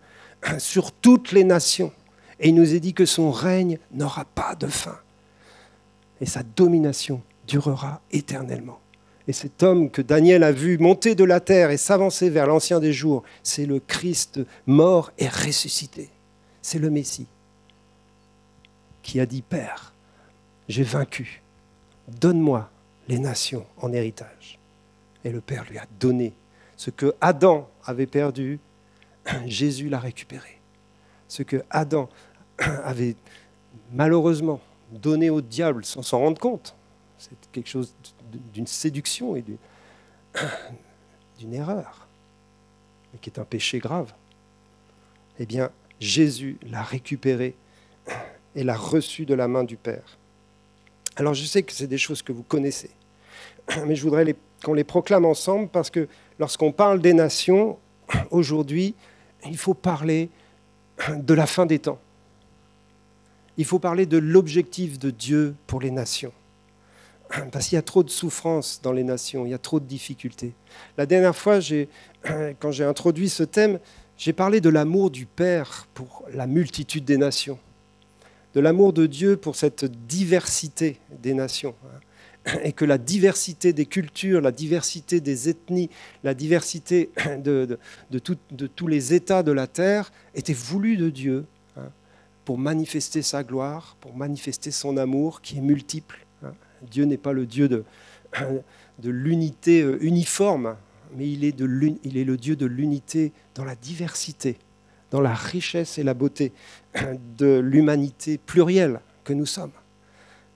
sur 0.59 0.93
toutes 0.93 1.33
les 1.33 1.45
nations. 1.45 1.93
Et 2.41 2.49
il 2.49 2.55
nous 2.55 2.75
est 2.75 2.81
dit 2.81 2.95
que 2.95 3.07
son 3.07 3.31
règne 3.31 3.79
n'aura 3.93 4.25
pas 4.25 4.55
de 4.55 4.67
fin. 4.67 4.97
Et 6.21 6.27
sa 6.27 6.43
domination 6.43 7.23
durera 7.47 8.01
éternellement. 8.11 8.81
Et 9.27 9.33
cet 9.33 9.63
homme 9.63 9.91
que 9.91 10.03
Daniel 10.03 10.43
a 10.43 10.53
vu 10.53 10.77
monter 10.79 11.15
de 11.15 11.25
la 11.25 11.41
terre 11.41 11.71
et 11.71 11.77
s'avancer 11.77 12.29
vers 12.29 12.47
l'ancien 12.47 12.81
des 12.81 12.93
jours, 12.93 13.23
c'est 13.43 13.67
le 13.67 13.81
Christ 13.81 14.41
mort 14.67 15.13
et 15.19 15.29
ressuscité. 15.29 16.11
C'est 16.61 16.79
le 16.79 16.91
Messie 16.91 17.27
qui 19.05 19.21
a 19.21 19.27
dit, 19.27 19.43
Père, 19.43 19.93
j'ai 20.69 20.83
vaincu, 20.83 21.43
donne-moi 22.09 22.69
les 23.07 23.19
nations 23.19 23.65
en 23.81 23.93
héritage. 23.93 24.59
Et 25.25 25.31
le 25.31 25.41
Père 25.41 25.65
lui 25.71 25.79
a 25.79 25.87
donné 26.01 26.33
ce 26.77 26.91
que 26.91 27.15
Adam 27.21 27.71
avait 27.85 28.07
perdu, 28.07 28.59
Jésus 29.47 29.89
l'a 29.89 30.01
récupéré. 30.01 30.59
Ce 31.29 31.43
que 31.45 31.63
Adam 31.71 32.09
avait 32.59 33.15
malheureusement 33.93 34.61
donné 34.91 35.31
au 35.31 35.41
diable 35.41 35.85
sans 35.85 36.03
s'en 36.03 36.19
rendre 36.19 36.41
compte, 36.41 36.75
c'est 37.19 37.37
quelque 37.53 37.69
chose 37.69 37.95
d'une 38.53 38.67
séduction 38.67 39.37
et 39.37 39.45
d'une 41.39 41.55
erreur, 41.55 42.09
mais 43.13 43.19
qui 43.19 43.31
est 43.31 43.39
un 43.39 43.45
péché 43.45 43.79
grave. 43.79 44.13
Eh 45.39 45.47
bien, 45.47 45.71
Jésus 46.01 46.59
l'a 46.63 46.83
récupéré 46.83 47.55
et 48.55 48.65
l'a 48.65 48.77
reçu 48.77 49.27
de 49.27 49.35
la 49.35 49.49
main 49.49 49.65
du 49.65 49.77
Père. 49.77 50.19
Alors 51.17 51.35
je 51.35 51.45
sais 51.45 51.63
que 51.63 51.73
c'est 51.73 51.87
des 51.87 51.99
choses 51.99 52.23
que 52.23 52.33
vous 52.33 52.43
connaissez, 52.43 52.91
mais 53.87 53.95
je 53.95 54.03
voudrais 54.03 54.35
qu'on 54.63 54.75
les 54.75 54.85
proclame 54.85 55.25
ensemble 55.25 55.69
parce 55.69 55.91
que 55.91 56.09
lorsqu'on 56.39 56.73
parle 56.73 57.01
des 57.01 57.15
nations, 57.15 57.79
aujourd'hui, 58.31 58.95
il 59.47 59.57
faut 59.57 59.75
parler 59.75 60.29
de 61.17 61.35
la 61.35 61.47
fin 61.47 61.67
des 61.67 61.79
temps. 61.79 61.99
Il 63.57 63.65
faut 63.65 63.79
parler 63.79 64.07
de 64.07 64.19
l'objectif 64.19 64.99
de 64.99 65.11
Dieu 65.11 65.55
pour 65.67 65.81
les 65.81 65.93
nations. 65.93 66.33
Parce 67.53 67.69
qu'il 67.69 67.77
y 67.77 67.79
a 67.79 67.83
trop 67.83 68.03
de 68.03 68.11
souffrance 68.11 68.81
dans 68.83 68.93
les 68.93 69.03
nations, 69.03 69.47
il 69.47 69.51
y 69.51 69.55
a 69.55 69.59
trop 69.59 69.81
de 69.81 69.87
difficultés. 69.87 70.53
La 70.97 71.07
dernière 71.07 71.35
fois, 71.35 71.59
quand 72.61 72.71
j'ai 72.71 72.85
introduit 72.85 73.29
ce 73.29 73.43
thème, 73.43 73.79
j'ai 74.17 74.33
parlé 74.33 74.61
de 74.61 74.69
l'amour 74.69 75.11
du 75.11 75.27
Père 75.27 75.89
pour 75.95 76.25
la 76.33 76.47
multitude 76.47 77.05
des 77.05 77.17
nations, 77.17 77.59
de 78.55 78.61
l'amour 78.61 78.93
de 78.93 79.07
Dieu 79.07 79.37
pour 79.37 79.57
cette 79.57 79.85
diversité 80.07 80.99
des 81.23 81.35
nations, 81.35 81.75
hein. 81.85 82.59
et 82.63 82.73
que 82.73 82.85
la 82.85 82.99
diversité 82.99 83.73
des 83.73 83.87
cultures, 83.87 84.41
la 84.41 84.53
diversité 84.53 85.21
des 85.21 85.49
ethnies, 85.49 85.91
la 86.23 86.35
diversité 86.35 87.11
de, 87.39 87.79
tous 88.77 88.87
les 88.87 89.15
États 89.15 89.43
de 89.43 89.53
la 89.53 89.67
terre 89.67 90.13
était 90.35 90.53
voulue 90.53 90.97
de 90.97 91.11
Dieu 91.11 91.47
hein, 91.77 91.91
pour 92.45 92.59
manifester 92.59 93.23
sa 93.23 93.43
gloire, 93.43 93.97
pour 94.01 94.17
manifester 94.17 94.71
son 94.71 94.97
amour 94.97 95.41
qui 95.41 95.59
est 95.59 95.63
multiple. 95.63 96.25
Hein. 96.45 96.53
Dieu 96.91 97.05
n'est 97.05 97.17
pas 97.17 97.33
le 97.33 97.47
Dieu 97.47 97.69
de, 97.69 97.85
l'unité 99.03 99.83
euh, 99.83 99.99
uniforme, 100.01 100.77
mais 101.17 101.29
il 101.29 101.45
est 101.45 101.59
le 102.25 102.37
Dieu 102.37 102.57
de 102.57 102.67
l'unité 102.67 103.33
dans 103.55 103.65
la 103.65 103.77
diversité, 103.77 104.59
dans 105.15 105.21
la 105.21 105.33
richesse 105.33 105.97
et 105.97 106.03
la 106.03 106.13
beauté 106.13 106.53
de 107.39 107.61
l'humanité 107.61 108.37
plurielle 108.37 108.99
que 109.23 109.33
nous 109.33 109.47
sommes. 109.47 109.71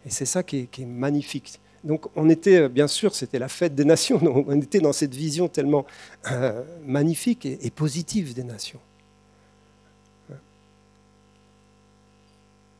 Et 0.05 0.11
c'est 0.11 0.25
ça 0.25 0.43
qui 0.43 0.69
est, 0.77 0.85
magnifique. 0.85 1.61
Donc 1.85 2.09
on 2.17 2.29
était, 2.29 2.63
euh, 2.63 2.69
bien 2.69 2.89
sûr, 2.89 3.15
c'était 3.15 3.39
la 3.39 3.47
fête 3.47 3.77
des 3.77 3.85
nations, 3.85 4.21
on 4.49 4.61
était 4.61 4.81
dans 4.81 4.93
cette 4.93 5.15
vision 5.15 5.47
tellement 5.47 5.87
euh, 6.33 6.65
magnifique 6.85 7.47
et, 7.47 7.71
positive 7.71 8.35
des 8.35 8.43
nations. 8.43 8.81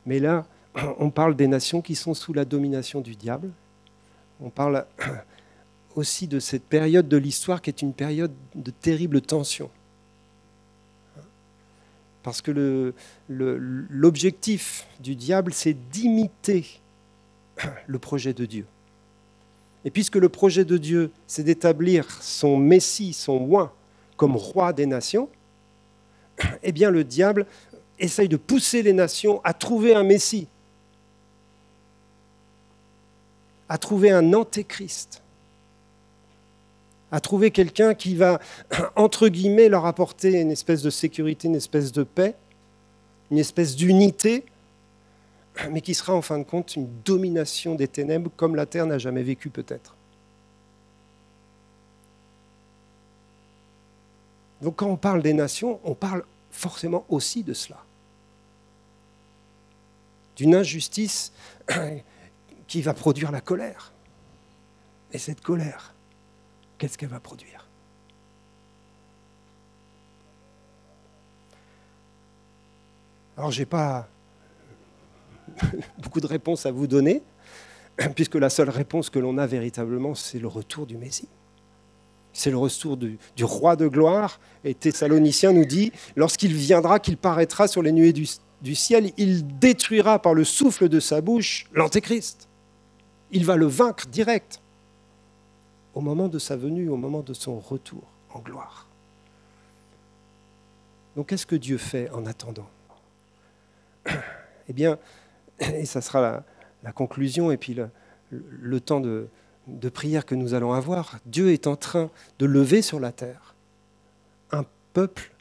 Mais 0.05 0.19
là, 0.19 0.45
on 0.99 1.11
parle 1.11 1.33
des 1.37 1.47
nations 1.47 1.81
qui 1.81 1.95
sont 1.95 2.13
sous 2.13 2.33
la 2.33 2.43
domination 2.43 2.99
du 2.99 3.15
diable. 3.15 3.51
On 4.41 4.49
parle 4.49 4.85
aussi 5.95 6.27
de 6.27 6.41
cette 6.41 6.65
période 6.65 7.07
de 7.07 7.15
l'histoire 7.15 7.61
qui 7.61 7.69
est 7.69 7.81
une 7.81 7.93
période 7.93 8.33
de 8.53 8.71
terrible 8.71 9.21
tension. 9.21 9.69
Parce 12.23 12.41
que 12.41 12.93
l'objectif 13.29 14.87
du 14.99 15.15
diable, 15.15 15.53
c'est 15.53 15.73
d'imiter 15.73 16.65
le 17.87 17.99
projet 17.99 18.33
de 18.33 18.45
Dieu. 18.45 18.65
Et 19.85 19.91
puisque 19.91 20.15
le 20.15 20.29
projet 20.29 20.65
de 20.65 20.77
Dieu, 20.77 21.11
c'est 21.27 21.43
d'établir 21.43 22.21
son 22.21 22.57
Messie, 22.57 23.13
son 23.13 23.47
oint, 23.51 23.71
comme 24.17 24.35
roi 24.35 24.73
des 24.73 24.85
nations, 24.85 25.29
eh 26.63 26.71
bien 26.71 26.91
le 26.91 27.03
diable 27.03 27.45
essaye 27.97 28.27
de 28.27 28.37
pousser 28.37 28.81
les 28.81 28.93
nations 28.93 29.41
à 29.43 29.53
trouver 29.53 29.95
un 29.95 30.03
Messie, 30.03 30.47
à 33.69 33.77
trouver 33.77 34.11
un 34.11 34.33
antéchrist 34.33 35.21
à 37.11 37.19
trouver 37.19 37.51
quelqu'un 37.51 37.93
qui 37.93 38.15
va, 38.15 38.39
entre 38.95 39.27
guillemets, 39.27 39.69
leur 39.69 39.85
apporter 39.85 40.39
une 40.39 40.51
espèce 40.51 40.81
de 40.81 40.89
sécurité, 40.89 41.47
une 41.47 41.55
espèce 41.55 41.91
de 41.91 42.03
paix, 42.03 42.35
une 43.31 43.37
espèce 43.37 43.75
d'unité, 43.75 44.45
mais 45.71 45.81
qui 45.81 45.93
sera 45.93 46.13
en 46.13 46.21
fin 46.21 46.37
de 46.37 46.43
compte 46.43 46.75
une 46.75 46.87
domination 47.03 47.75
des 47.75 47.87
ténèbres 47.87 48.31
comme 48.35 48.55
la 48.55 48.65
Terre 48.65 48.85
n'a 48.85 48.97
jamais 48.97 49.23
vécu 49.23 49.49
peut-être. 49.49 49.95
Donc 54.61 54.77
quand 54.77 54.87
on 54.87 54.97
parle 54.97 55.21
des 55.21 55.33
nations, 55.33 55.79
on 55.83 55.95
parle 55.95 56.23
forcément 56.51 57.05
aussi 57.09 57.43
de 57.43 57.53
cela. 57.53 57.77
D'une 60.35 60.55
injustice 60.55 61.31
qui 62.67 62.81
va 62.81 62.93
produire 62.93 63.31
la 63.31 63.41
colère. 63.41 63.93
Et 65.11 65.17
cette 65.17 65.41
colère, 65.41 65.93
qu'est-ce 66.79 66.97
qu'elle 66.97 67.09
va 67.09 67.19
produire? 67.19 67.67
Alors, 73.37 73.51
je 73.51 73.59
n'ai 73.59 73.65
pas 73.65 74.09
beaucoup 75.99 76.19
de 76.19 76.27
réponses 76.27 76.65
à 76.65 76.71
vous 76.71 76.87
donner, 76.87 77.21
puisque 78.15 78.35
la 78.35 78.49
seule 78.49 78.69
réponse 78.69 79.09
que 79.09 79.19
l'on 79.19 79.37
a 79.37 79.45
véritablement, 79.45 80.15
c'est 80.15 80.39
le 80.39 80.47
retour 80.47 80.87
du 80.87 80.97
Messie. 80.97 81.29
C'est 82.33 82.51
le 82.51 82.57
retour 82.57 82.97
du, 82.97 83.17
roi 83.41 83.75
de 83.75 83.87
gloire. 83.87 84.39
Et 84.63 84.73
Thessaloniciens 84.73 85.51
nous 85.51 85.65
dit, 85.65 85.91
lorsqu'il 86.15 86.53
viendra, 86.53 86.99
qu'il 86.99 87.17
paraîtra 87.17 87.67
sur 87.67 87.81
les 87.81 87.91
nuées 87.91 88.13
du, 88.13 88.27
du 88.61 88.75
ciel, 88.75 89.11
il 89.17 89.59
détruira 89.59 90.21
par 90.21 90.33
le 90.33 90.43
souffle 90.43 90.89
de 90.89 90.99
sa 90.99 91.21
bouche 91.21 91.67
l'Antéchrist. 91.73 92.47
Il 93.31 93.45
va 93.45 93.55
le 93.55 93.65
vaincre 93.65 94.07
direct 94.07 94.61
au 95.99 96.01
moment 96.01 96.29
de 96.29 96.39
sa 96.39 96.55
venue, 96.55 96.87
au 96.87 96.95
moment 96.95 97.19
de 97.19 97.33
son 97.33 97.59
retour 97.59 98.03
en 98.29 98.39
gloire. 98.39 98.87
Donc 101.17 101.27
qu'est-ce 101.27 101.45
que 101.45 101.57
Dieu 101.57 101.77
fait 101.77 102.09
en 102.11 102.25
attendant? 102.25 102.69
Eh 104.69 104.73
bien, 104.73 104.97
et 105.59 105.85
ça 105.85 105.99
sera 105.99 106.45
la, 106.83 106.91
conclusion 106.93 107.51
et 107.51 107.57
puis 107.57 107.75
le, 108.29 108.79
temps 108.79 109.01
de, 109.01 109.27
prière 109.93 110.25
que 110.25 110.35
nous 110.35 110.53
allons 110.53 110.71
avoir, 110.71 111.17
Dieu 111.25 111.51
est 111.51 111.67
en 111.67 111.75
train 111.75 112.09
de 112.37 112.45
lever 112.45 112.81
sur 112.81 112.99
la 112.99 113.11
terre 113.11 113.55
un 114.51 114.63
peuple 114.93 115.31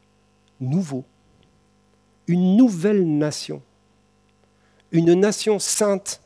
nouveau, 0.61 1.05
une 2.27 2.57
nouvelle 2.57 3.07
nation, 3.07 3.63
une 4.91 5.13
nation 5.13 5.61
sainte. 5.61 6.21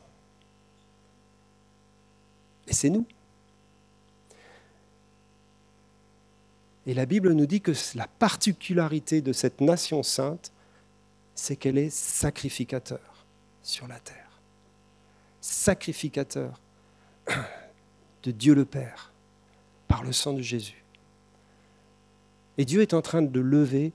Et 2.67 2.73
c'est 2.73 2.89
nous. 2.89 3.05
Et 6.85 6.93
la 6.93 7.05
Bible 7.05 7.31
nous 7.33 7.45
dit 7.45 7.61
que 7.61 7.71
la 7.95 8.07
particularité 8.07 9.21
de 9.21 9.31
cette 9.31 9.61
nation 9.61 10.03
sainte, 10.03 10.51
c'est 11.35 11.55
qu'elle 11.55 11.77
est 11.77 11.89
sacrificateur 11.89 13.25
sur 13.61 13.87
la 13.87 13.99
terre. 13.99 14.41
Sacrificateur 15.39 16.59
de 18.23 18.31
Dieu 18.31 18.53
le 18.53 18.65
Père 18.65 19.11
par 19.87 20.03
le 20.03 20.11
sang 20.11 20.33
de 20.33 20.41
Jésus. 20.41 20.83
Et 22.57 22.65
Dieu 22.65 22.81
est 22.81 22.93
en 22.93 23.01
train 23.01 23.21
de 23.21 23.39
lever 23.39 23.93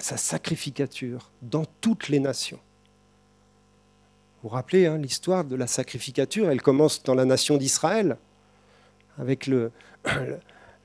sa 0.00 0.16
sacrificature 0.16 1.30
dans 1.42 1.64
toutes 1.80 2.08
les 2.08 2.20
nations. 2.20 2.60
Vous 4.42 4.50
vous 4.50 4.54
rappelez 4.54 4.86
hein, 4.86 4.98
l'histoire 4.98 5.44
de 5.44 5.56
la 5.56 5.66
sacrificature, 5.66 6.50
elle 6.50 6.60
commence 6.60 7.02
dans 7.02 7.14
la 7.14 7.24
nation 7.24 7.56
d'Israël, 7.56 8.18
avec 9.18 9.46
le, 9.46 9.72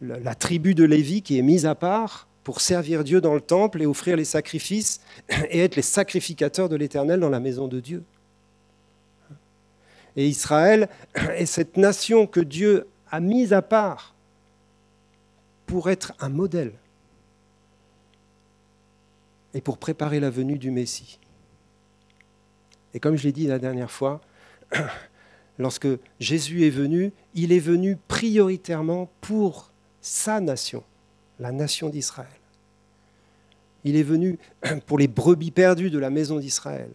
la 0.02 0.36
tribu 0.36 0.76
de 0.76 0.84
Lévi 0.84 1.22
qui 1.22 1.38
est 1.38 1.42
mise 1.42 1.66
à 1.66 1.76
part 1.76 2.28
pour 2.44 2.62
servir 2.62 3.04
Dieu 3.04 3.22
dans 3.22 3.36
le 3.36 3.42
temple 3.42 3.82
et 3.82 3.86
offrir 3.86 4.18
les 4.18 4.26
sacrifices 4.26 5.02
et 5.50 5.60
être 5.60 5.76
les 5.76 5.82
sacrificateurs 5.82 6.70
de 6.70 6.76
l'Éternel 6.76 7.20
dans 7.20 7.30
la 7.30 7.40
maison 7.40 7.68
de 7.68 7.80
Dieu. 7.80 8.04
Et 10.16 10.28
Israël 10.28 10.90
est 11.36 11.46
cette 11.46 11.78
nation 11.78 12.28
que 12.28 12.40
Dieu 12.40 12.88
a 13.12 13.20
mise 13.20 13.54
à 13.54 13.62
part 13.62 14.16
pour 15.66 15.90
être 15.90 16.14
un 16.20 16.30
modèle 16.30 16.74
et 19.54 19.62
pour 19.62 19.78
préparer 19.78 20.20
la 20.20 20.30
venue 20.30 20.58
du 20.58 20.72
Messie. 20.72 21.20
Et 22.94 23.00
comme 23.00 23.16
je 23.16 23.24
l'ai 23.24 23.32
dit 23.32 23.48
la 23.48 23.60
dernière 23.60 23.92
fois, 23.92 24.22
lorsque 25.60 25.88
Jésus 26.20 26.66
est 26.66 26.72
venu, 26.72 27.12
il 27.36 27.52
est 27.52 27.60
venu 27.60 27.98
prioritairement 28.08 29.10
pour 29.22 29.69
sa 30.02 30.40
nation, 30.40 30.84
la 31.40 31.52
nation 31.52 31.90
d'Israël. 31.90 32.28
Il 33.84 33.96
est 33.96 34.04
venu 34.04 34.38
pour 34.86 34.98
les 34.98 35.08
brebis 35.08 35.52
perdues 35.52 35.90
de 35.90 36.00
la 36.00 36.10
maison 36.10 36.40
d'Israël. 36.40 36.92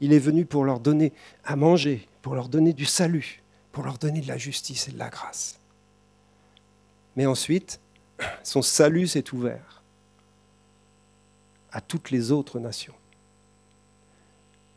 Il 0.00 0.12
est 0.12 0.18
venu 0.18 0.44
pour 0.44 0.64
leur 0.64 0.80
donner 0.80 1.12
à 1.44 1.56
manger, 1.56 2.08
pour 2.22 2.34
leur 2.34 2.48
donner 2.48 2.72
du 2.72 2.84
salut, 2.84 3.42
pour 3.72 3.84
leur 3.84 3.98
donner 3.98 4.20
de 4.20 4.28
la 4.28 4.38
justice 4.38 4.88
et 4.88 4.92
de 4.92 4.98
la 4.98 5.08
grâce. 5.08 5.58
Mais 7.16 7.26
ensuite, 7.26 7.80
son 8.42 8.62
salut 8.62 9.06
s'est 9.06 9.32
ouvert 9.32 9.82
à 11.72 11.80
toutes 11.80 12.10
les 12.10 12.32
autres 12.32 12.58
nations. 12.58 12.94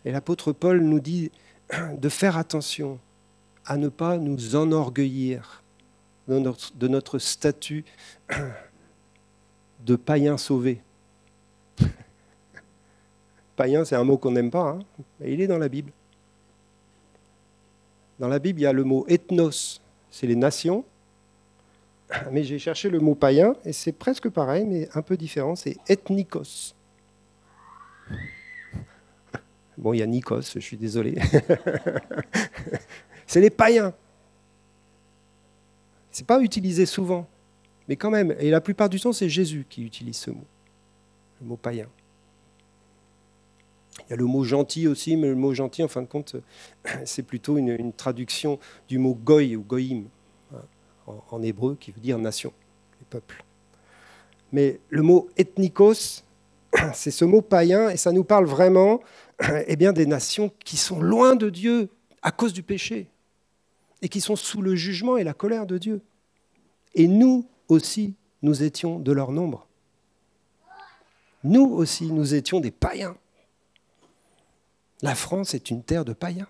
Et 0.05 0.11
l'apôtre 0.11 0.51
Paul 0.51 0.81
nous 0.81 0.99
dit 0.99 1.31
de 1.97 2.09
faire 2.09 2.37
attention 2.37 2.99
à 3.65 3.77
ne 3.77 3.89
pas 3.89 4.17
nous 4.17 4.55
enorgueillir 4.55 5.60
de 6.31 6.87
notre, 6.87 7.19
statut 7.19 7.83
de 9.85 9.95
païen 9.95 10.37
sauvé. 10.37 10.81
païen, 13.55 13.83
c'est 13.83 13.95
un 13.95 14.03
mot 14.03 14.17
qu'on 14.17 14.31
n'aime 14.31 14.51
pas, 14.51 14.69
hein, 14.69 14.79
mais 15.19 15.33
il 15.33 15.41
est 15.41 15.47
dans 15.47 15.57
la 15.57 15.67
Bible. 15.67 15.91
Dans 18.19 18.27
la 18.27 18.39
Bible, 18.39 18.59
il 18.59 18.63
y 18.63 18.67
a 18.67 18.73
le 18.73 18.83
mot 18.83 19.05
ethnos, 19.09 19.81
c'est 20.09 20.27
les 20.27 20.35
nations. 20.35 20.85
Mais 22.31 22.43
j'ai 22.43 22.59
cherché 22.59 22.89
le 22.89 22.99
mot 22.99 23.15
païen, 23.15 23.55
et 23.65 23.73
c'est 23.73 23.93
presque 23.93 24.29
pareil, 24.29 24.65
mais 24.65 24.89
un 24.93 25.01
peu 25.01 25.17
différent, 25.17 25.55
c'est 25.55 25.77
ethnikos. 25.87 26.75
Bon, 29.77 29.93
il 29.93 29.99
y 29.99 30.03
a 30.03 30.05
Nikos, 30.05 30.41
je 30.53 30.59
suis 30.59 30.77
désolé. 30.77 31.15
c'est 33.25 33.41
les 33.41 33.49
païens. 33.49 33.93
C'est 36.11 36.25
pas 36.25 36.41
utilisé 36.41 36.85
souvent, 36.85 37.27
mais 37.87 37.95
quand 37.95 38.09
même. 38.09 38.35
Et 38.39 38.49
la 38.49 38.61
plupart 38.61 38.89
du 38.89 38.99
temps, 38.99 39.13
c'est 39.13 39.29
Jésus 39.29 39.65
qui 39.69 39.83
utilise 39.83 40.17
ce 40.17 40.31
mot, 40.31 40.45
le 41.41 41.47
mot 41.47 41.55
païen. 41.55 41.87
Il 44.07 44.11
y 44.11 44.13
a 44.13 44.15
le 44.15 44.25
mot 44.25 44.43
gentil 44.43 44.87
aussi, 44.87 45.15
mais 45.15 45.27
le 45.27 45.35
mot 45.35 45.53
gentil, 45.53 45.83
en 45.83 45.87
fin 45.87 46.01
de 46.01 46.07
compte, 46.07 46.35
c'est 47.05 47.23
plutôt 47.23 47.57
une, 47.57 47.93
traduction 47.93 48.59
du 48.87 48.97
mot 48.97 49.13
goy 49.13 49.55
ou 49.55 49.61
goïm 49.61 50.07
hein, 50.53 50.61
en, 51.07 51.23
en, 51.31 51.41
hébreu, 51.41 51.77
qui 51.79 51.91
veut 51.91 52.01
dire 52.01 52.17
nation, 52.17 52.51
les 52.99 53.05
peuples. 53.09 53.43
Mais 54.51 54.79
le 54.89 55.01
mot 55.01 55.29
ethnikos, 55.37 56.23
c'est 56.93 57.11
ce 57.11 57.25
mot 57.25 57.41
païen, 57.41 57.89
et 57.89 57.97
ça 57.97 58.11
nous 58.11 58.23
parle 58.23 58.45
vraiment 58.45 59.01
eh 59.67 59.75
bien, 59.75 59.93
des 59.93 60.05
nations 60.05 60.51
qui 60.63 60.77
sont 60.77 60.99
loin 60.99 61.35
de 61.35 61.49
Dieu 61.49 61.89
à 62.21 62.31
cause 62.31 62.53
du 62.53 62.63
péché, 62.63 63.07
et 64.01 64.09
qui 64.09 64.21
sont 64.21 64.35
sous 64.35 64.61
le 64.61 64.75
jugement 64.75 65.17
et 65.17 65.23
la 65.23 65.33
colère 65.33 65.65
de 65.65 65.77
Dieu. 65.77 66.01
Et 66.95 67.07
nous 67.07 67.47
aussi, 67.67 68.15
nous 68.41 68.63
étions 68.63 68.99
de 68.99 69.11
leur 69.11 69.31
nombre. 69.31 69.67
Nous 71.43 71.65
aussi, 71.65 72.11
nous 72.11 72.33
étions 72.33 72.59
des 72.59 72.71
païens. 72.71 73.15
La 75.01 75.15
France 75.15 75.53
est 75.53 75.69
une 75.69 75.83
terre 75.83 76.05
de 76.05 76.13
païens. 76.13 76.47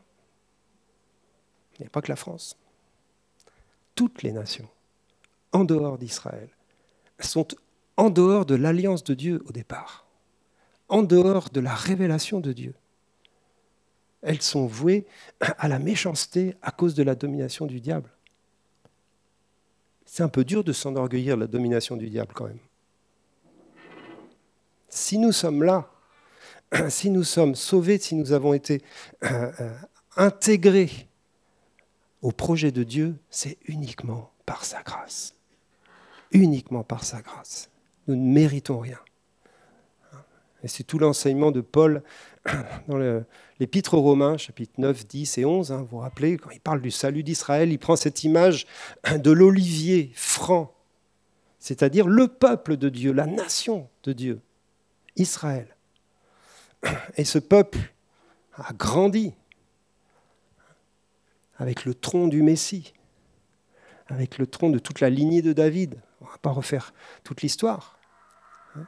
Il 1.75 1.81
n'y 1.81 1.87
a 1.87 1.89
pas 1.89 2.01
que 2.01 2.09
la 2.09 2.15
France. 2.15 2.57
Toutes 3.95 4.23
les 4.23 4.31
nations, 4.31 4.69
en 5.51 5.63
dehors 5.63 5.97
d'Israël, 5.97 6.49
sont 7.19 7.47
en 7.97 8.09
dehors 8.09 8.45
de 8.45 8.55
l'alliance 8.55 9.03
de 9.03 9.13
Dieu 9.13 9.43
au 9.47 9.51
départ, 9.51 10.05
en 10.89 11.03
dehors 11.03 11.49
de 11.49 11.59
la 11.59 11.75
révélation 11.75 12.39
de 12.39 12.51
Dieu. 12.51 12.73
Elles 14.21 14.41
sont 14.41 14.67
vouées 14.67 15.05
à 15.39 15.67
la 15.67 15.79
méchanceté 15.79 16.55
à 16.61 16.71
cause 16.71 16.93
de 16.93 17.03
la 17.03 17.15
domination 17.15 17.65
du 17.65 17.79
diable. 17.79 18.09
C'est 20.05 20.23
un 20.23 20.29
peu 20.29 20.43
dur 20.43 20.63
de 20.63 20.73
s'enorgueillir 20.73 21.35
de 21.35 21.41
la 21.41 21.47
domination 21.47 21.95
du 21.95 22.09
diable 22.09 22.33
quand 22.33 22.45
même. 22.45 22.59
Si 24.89 25.17
nous 25.17 25.31
sommes 25.31 25.63
là, 25.63 25.89
si 26.89 27.09
nous 27.09 27.23
sommes 27.23 27.55
sauvés, 27.55 27.97
si 27.97 28.15
nous 28.15 28.33
avons 28.33 28.53
été 28.53 28.81
euh, 29.23 29.51
euh, 29.59 29.73
intégrés 30.17 31.07
au 32.21 32.31
projet 32.31 32.71
de 32.71 32.83
Dieu, 32.83 33.15
c'est 33.29 33.57
uniquement 33.65 34.31
par 34.45 34.65
sa 34.65 34.83
grâce. 34.83 35.33
Uniquement 36.31 36.83
par 36.83 37.03
sa 37.03 37.21
grâce. 37.21 37.69
Nous 38.07 38.15
ne 38.15 38.33
méritons 38.33 38.79
rien. 38.79 38.99
Et 40.63 40.67
c'est 40.67 40.83
tout 40.83 40.99
l'enseignement 40.99 41.51
de 41.51 41.61
Paul 41.61 42.03
dans 42.87 42.97
l'Épître 43.61 43.93
aux 43.93 44.01
Romains, 44.01 44.37
chapitre 44.37 44.73
9, 44.79 45.05
10 45.05 45.37
et 45.37 45.45
11. 45.45 45.71
Hein, 45.71 45.77
vous 45.81 45.85
vous 45.85 45.97
rappelez, 45.99 46.37
quand 46.37 46.49
il 46.49 46.59
parle 46.59 46.81
du 46.81 46.89
salut 46.89 47.21
d'Israël, 47.21 47.71
il 47.71 47.77
prend 47.77 47.95
cette 47.95 48.23
image 48.23 48.65
de 49.15 49.29
l'olivier 49.29 50.11
franc, 50.15 50.73
c'est-à-dire 51.59 52.07
le 52.07 52.27
peuple 52.27 52.75
de 52.75 52.89
Dieu, 52.89 53.11
la 53.13 53.27
nation 53.27 53.87
de 54.01 54.13
Dieu, 54.13 54.41
Israël. 55.15 55.77
Et 57.17 57.23
ce 57.23 57.37
peuple 57.37 57.77
a 58.55 58.73
grandi 58.73 59.31
avec 61.57 61.85
le 61.85 61.93
tronc 61.93 62.29
du 62.29 62.41
Messie, 62.41 62.95
avec 64.07 64.39
le 64.39 64.47
tronc 64.47 64.71
de 64.71 64.79
toute 64.79 65.01
la 65.01 65.11
lignée 65.11 65.43
de 65.43 65.53
David. 65.53 66.01
On 66.19 66.25
ne 66.25 66.31
va 66.31 66.37
pas 66.39 66.49
refaire 66.49 66.95
toute 67.23 67.43
l'histoire. 67.43 67.99
Hein. 68.75 68.87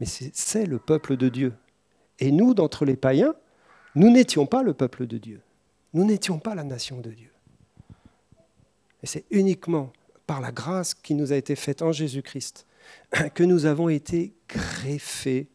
Mais 0.00 0.06
c'est 0.06 0.66
le 0.66 0.78
peuple 0.78 1.16
de 1.16 1.30
Dieu. 1.30 1.54
Et 2.18 2.30
nous, 2.30 2.52
d'entre 2.52 2.84
les 2.84 2.96
païens, 2.96 3.34
nous 3.94 4.10
n'étions 4.10 4.46
pas 4.46 4.62
le 4.62 4.74
peuple 4.74 5.06
de 5.06 5.18
Dieu. 5.18 5.40
Nous 5.92 6.04
n'étions 6.04 6.38
pas 6.38 6.54
la 6.54 6.64
nation 6.64 7.00
de 7.00 7.10
Dieu. 7.10 7.30
Et 9.02 9.06
c'est 9.06 9.24
uniquement 9.30 9.92
par 10.26 10.40
la 10.40 10.50
grâce 10.50 10.94
qui 10.94 11.14
nous 11.14 11.32
a 11.32 11.36
été 11.36 11.54
faite 11.56 11.82
en 11.82 11.92
Jésus-Christ 11.92 12.66
que 13.34 13.44
nous 13.44 13.66
avons 13.66 13.88
été 13.88 14.34
greffés 14.48 15.48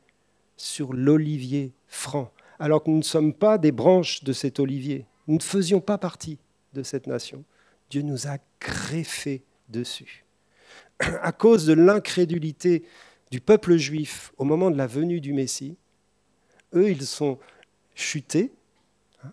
sur 0.57 0.93
l'olivier 0.93 1.73
franc, 1.87 2.31
alors 2.59 2.83
que 2.83 2.89
nous 2.89 2.97
ne 2.97 3.03
sommes 3.03 3.33
pas 3.33 3.57
des 3.57 3.71
branches 3.71 4.23
de 4.23 4.33
cet 4.33 4.59
olivier. 4.59 5.05
Nous 5.27 5.35
ne 5.35 5.41
faisions 5.41 5.79
pas 5.79 5.97
partie 5.97 6.37
de 6.73 6.83
cette 6.83 7.07
nation. 7.07 7.43
Dieu 7.89 8.01
nous 8.01 8.27
a 8.27 8.37
greffés 8.59 9.43
dessus. 9.69 10.25
À 10.99 11.31
cause 11.31 11.65
de 11.65 11.73
l'incrédulité 11.73 12.83
du 13.31 13.41
peuple 13.41 13.77
juif 13.77 14.33
au 14.37 14.43
moment 14.43 14.71
de 14.71 14.77
la 14.77 14.87
venue 14.87 15.21
du 15.21 15.33
Messie, 15.33 15.77
eux, 16.75 16.89
ils 16.89 17.05
sont 17.05 17.39
chutés. 17.99 18.51
Hein. 19.23 19.31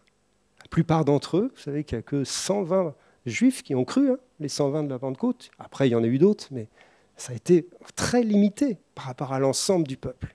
La 0.61 0.69
plupart 0.69 1.05
d'entre 1.05 1.39
eux, 1.39 1.53
vous 1.55 1.61
savez 1.61 1.85
qu'il 1.85 1.97
n'y 1.97 2.01
a 2.01 2.03
que 2.03 2.25
120 2.25 2.95
juifs 3.25 3.63
qui 3.63 3.75
ont 3.75 3.85
cru, 3.85 4.11
hein, 4.11 4.19
les 4.41 4.49
120 4.49 4.85
de 4.85 4.91
la 4.91 4.99
Pentecôte. 4.99 5.51
Après, 5.59 5.89
il 5.89 5.93
y 5.93 5.95
en 5.95 6.03
a 6.03 6.07
eu 6.07 6.19
d'autres, 6.19 6.49
mais 6.51 6.69
ça 7.17 7.33
a 7.33 7.37
été 7.37 7.69
très 7.95 8.23
limité 8.23 8.79
par 8.95 9.05
rapport 9.05 9.33
à 9.33 9.39
l'ensemble 9.39 9.87
du 9.87 9.97
peuple. 9.97 10.35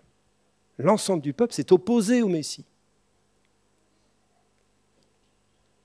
L'ensemble 0.77 1.21
du 1.21 1.33
peuple 1.33 1.53
s'est 1.53 1.71
opposé 1.71 2.21
au 2.21 2.27
Messie. 2.27 2.65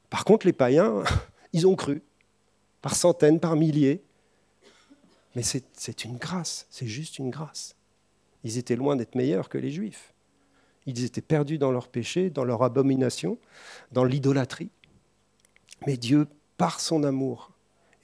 Par 0.09 0.25
contre, 0.25 0.47
les 0.47 0.53
païens, 0.53 1.03
ils 1.53 1.67
ont 1.67 1.77
cru, 1.77 2.03
par 2.81 2.95
centaines, 2.95 3.41
par 3.41 3.57
milliers. 3.57 4.03
Mais 5.35 5.43
c'est 5.43 6.05
une 6.05 6.17
grâce, 6.17 6.67
c'est 6.71 6.87
juste 6.87 7.19
une 7.19 7.29
grâce. 7.29 7.77
Ils 8.43 8.57
étaient 8.57 8.77
loin 8.77 8.97
d'être 8.97 9.15
meilleurs 9.15 9.51
que 9.51 9.59
les 9.59 9.71
juifs. 9.71 10.15
Ils 10.87 11.05
étaient 11.05 11.21
perdus 11.21 11.59
dans 11.59 11.73
leur 11.73 11.89
péché, 11.89 12.31
dans 12.31 12.45
leur 12.45 12.63
abomination, 12.63 13.39
dans 13.93 14.05
l'idolâtrie. 14.05 14.71
Mais 15.87 15.97
Dieu, 15.97 16.27
par 16.57 16.81
son 16.81 17.03
amour 17.03 17.51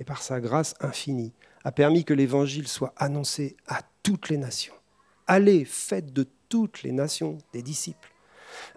et 0.01 0.05
par 0.05 0.23
sa 0.23 0.40
grâce 0.40 0.75
infinie, 0.81 1.33
a 1.64 1.73
permis 1.73 2.05
que 2.05 2.14
l'Évangile 2.14 2.68
soit 2.68 2.92
annoncé 2.97 3.57
à 3.66 3.81
toutes 4.03 4.29
les 4.29 4.37
nations. 4.37 4.75
Allez, 5.27 5.64
faites 5.64 6.12
de 6.12 6.27
toutes 6.49 6.83
les 6.83 6.92
nations 6.92 7.38
des 7.53 7.62
disciples. 7.62 8.11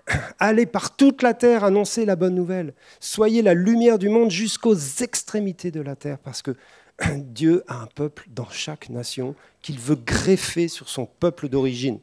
Allez 0.39 0.65
par 0.65 0.95
toute 0.95 1.21
la 1.21 1.33
terre 1.33 1.63
annoncer 1.63 2.05
la 2.05 2.15
bonne 2.15 2.35
nouvelle. 2.35 2.73
Soyez 2.99 3.41
la 3.41 3.53
lumière 3.53 3.97
du 3.97 4.09
monde 4.09 4.31
jusqu'aux 4.31 4.75
extrémités 4.75 5.71
de 5.71 5.81
la 5.81 5.95
terre, 5.95 6.19
parce 6.19 6.41
que 6.41 6.55
Dieu 7.15 7.63
a 7.67 7.81
un 7.81 7.87
peuple 7.87 8.27
dans 8.29 8.49
chaque 8.49 8.89
nation 8.89 9.35
qu'il 9.61 9.79
veut 9.79 9.95
greffer 9.95 10.67
sur 10.67 10.89
son 10.89 11.05
peuple 11.05 11.49
d'origine. 11.49 11.99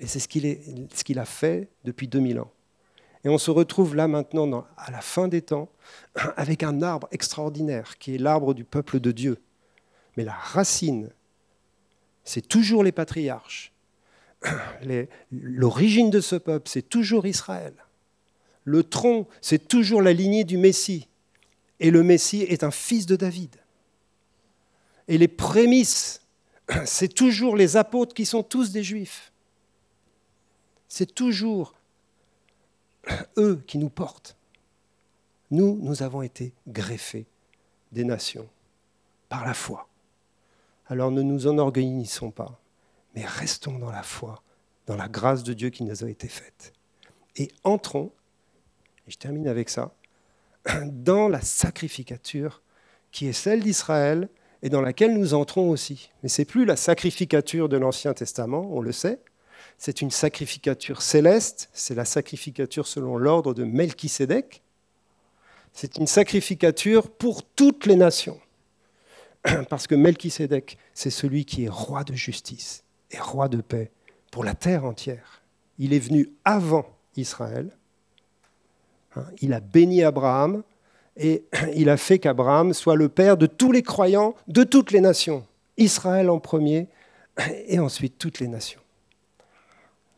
Et 0.00 0.06
c'est 0.06 0.20
ce 0.20 0.28
qu'il 0.28 1.18
a 1.18 1.24
fait 1.24 1.68
depuis 1.84 2.08
2000 2.08 2.40
ans. 2.40 2.52
Et 3.24 3.28
on 3.28 3.38
se 3.38 3.50
retrouve 3.50 3.96
là 3.96 4.06
maintenant, 4.08 4.66
à 4.76 4.90
la 4.90 5.00
fin 5.00 5.28
des 5.28 5.42
temps, 5.42 5.68
avec 6.36 6.62
un 6.62 6.82
arbre 6.82 7.08
extraordinaire, 7.10 7.98
qui 7.98 8.14
est 8.14 8.18
l'arbre 8.18 8.54
du 8.54 8.64
peuple 8.64 9.00
de 9.00 9.12
Dieu. 9.12 9.38
Mais 10.16 10.24
la 10.24 10.34
racine, 10.34 11.10
c'est 12.24 12.46
toujours 12.46 12.84
les 12.84 12.92
patriarches. 12.92 13.72
L'origine 15.32 16.10
de 16.10 16.20
ce 16.20 16.36
peuple, 16.36 16.68
c'est 16.68 16.88
toujours 16.88 17.26
Israël. 17.26 17.74
Le 18.64 18.82
tronc, 18.82 19.26
c'est 19.40 19.66
toujours 19.66 20.02
la 20.02 20.12
lignée 20.12 20.44
du 20.44 20.58
Messie. 20.58 21.08
Et 21.80 21.90
le 21.90 22.02
Messie 22.02 22.42
est 22.42 22.64
un 22.64 22.70
fils 22.70 23.06
de 23.06 23.16
David. 23.16 23.56
Et 25.08 25.18
les 25.18 25.28
prémices, 25.28 26.22
c'est 26.84 27.12
toujours 27.12 27.56
les 27.56 27.76
apôtres 27.76 28.14
qui 28.14 28.26
sont 28.26 28.42
tous 28.42 28.70
des 28.70 28.84
juifs. 28.84 29.32
C'est 30.88 31.14
toujours 31.14 31.74
eux 33.36 33.62
qui 33.66 33.78
nous 33.78 33.90
portent. 33.90 34.36
Nous, 35.50 35.78
nous 35.80 36.02
avons 36.02 36.22
été 36.22 36.52
greffés 36.66 37.26
des 37.92 38.04
nations 38.04 38.48
par 39.28 39.46
la 39.46 39.54
foi. 39.54 39.88
Alors 40.86 41.10
ne 41.10 41.22
nous 41.22 41.46
enorgueillissons 41.46 42.30
pas, 42.30 42.60
mais 43.14 43.24
restons 43.24 43.78
dans 43.78 43.90
la 43.90 44.02
foi, 44.02 44.42
dans 44.86 44.96
la 44.96 45.08
grâce 45.08 45.42
de 45.42 45.52
Dieu 45.52 45.70
qui 45.70 45.84
nous 45.84 46.04
a 46.04 46.08
été 46.08 46.28
faite. 46.28 46.72
Et 47.36 47.50
entrons, 47.64 48.12
je 49.06 49.16
termine 49.16 49.48
avec 49.48 49.68
ça, 49.68 49.94
dans 50.86 51.28
la 51.28 51.40
sacrificature 51.40 52.62
qui 53.10 53.26
est 53.26 53.32
celle 53.32 53.62
d'Israël 53.62 54.28
et 54.62 54.68
dans 54.68 54.80
laquelle 54.80 55.16
nous 55.18 55.34
entrons 55.34 55.70
aussi. 55.70 56.10
Mais 56.22 56.28
ce 56.28 56.42
n'est 56.42 56.46
plus 56.46 56.64
la 56.64 56.76
sacrificature 56.76 57.68
de 57.68 57.76
l'Ancien 57.76 58.12
Testament, 58.12 58.68
on 58.70 58.80
le 58.80 58.92
sait, 58.92 59.20
c'est 59.78 60.02
une 60.02 60.10
sacrificature 60.10 61.02
céleste, 61.02 61.70
c'est 61.72 61.94
la 61.94 62.04
sacrificature 62.04 62.86
selon 62.86 63.16
l'ordre 63.16 63.54
de 63.54 63.62
Melchisédek. 63.62 64.62
C'est 65.72 65.96
une 65.96 66.08
sacrificature 66.08 67.08
pour 67.08 67.44
toutes 67.44 67.86
les 67.86 67.94
nations. 67.94 68.40
Parce 69.70 69.86
que 69.86 69.94
Melchisédek, 69.94 70.78
c'est 70.94 71.10
celui 71.10 71.44
qui 71.44 71.64
est 71.64 71.68
roi 71.68 72.02
de 72.02 72.12
justice 72.12 72.82
et 73.12 73.20
roi 73.20 73.48
de 73.48 73.60
paix 73.60 73.92
pour 74.32 74.42
la 74.42 74.54
terre 74.54 74.84
entière. 74.84 75.42
Il 75.78 75.92
est 75.94 76.00
venu 76.00 76.28
avant 76.44 76.86
Israël. 77.16 77.70
Hein, 79.14 79.26
il 79.40 79.52
a 79.52 79.60
béni 79.60 80.02
Abraham 80.02 80.64
et 81.16 81.44
il 81.76 81.88
a 81.88 81.96
fait 81.96 82.18
qu'Abraham 82.18 82.74
soit 82.74 82.96
le 82.96 83.08
père 83.08 83.36
de 83.36 83.46
tous 83.46 83.70
les 83.70 83.84
croyants 83.84 84.34
de 84.48 84.64
toutes 84.64 84.90
les 84.90 85.00
nations. 85.00 85.46
Israël 85.76 86.30
en 86.30 86.40
premier 86.40 86.88
et 87.68 87.78
ensuite 87.78 88.18
toutes 88.18 88.40
les 88.40 88.48
nations. 88.48 88.80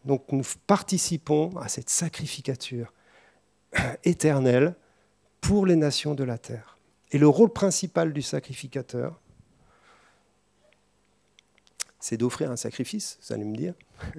Donc 0.04 0.32
nous 0.32 0.42
participons 0.66 1.56
à 1.58 1.68
cette 1.68 1.90
sacrificature 1.90 2.92
éternelle 4.04 4.74
pour 5.40 5.66
les 5.66 5.76
nations 5.76 6.14
de 6.14 6.24
la 6.24 6.38
terre. 6.38 6.78
Et 7.12 7.18
le 7.18 7.28
rôle 7.28 7.52
principal 7.52 8.12
du 8.12 8.22
sacrificateur, 8.22 9.20
c'est 11.98 12.16
d'offrir 12.16 12.50
un 12.50 12.56
sacrifice, 12.56 13.18
vous 13.22 13.34
allez 13.34 13.44
me 13.44 13.56
dire. 13.56 13.74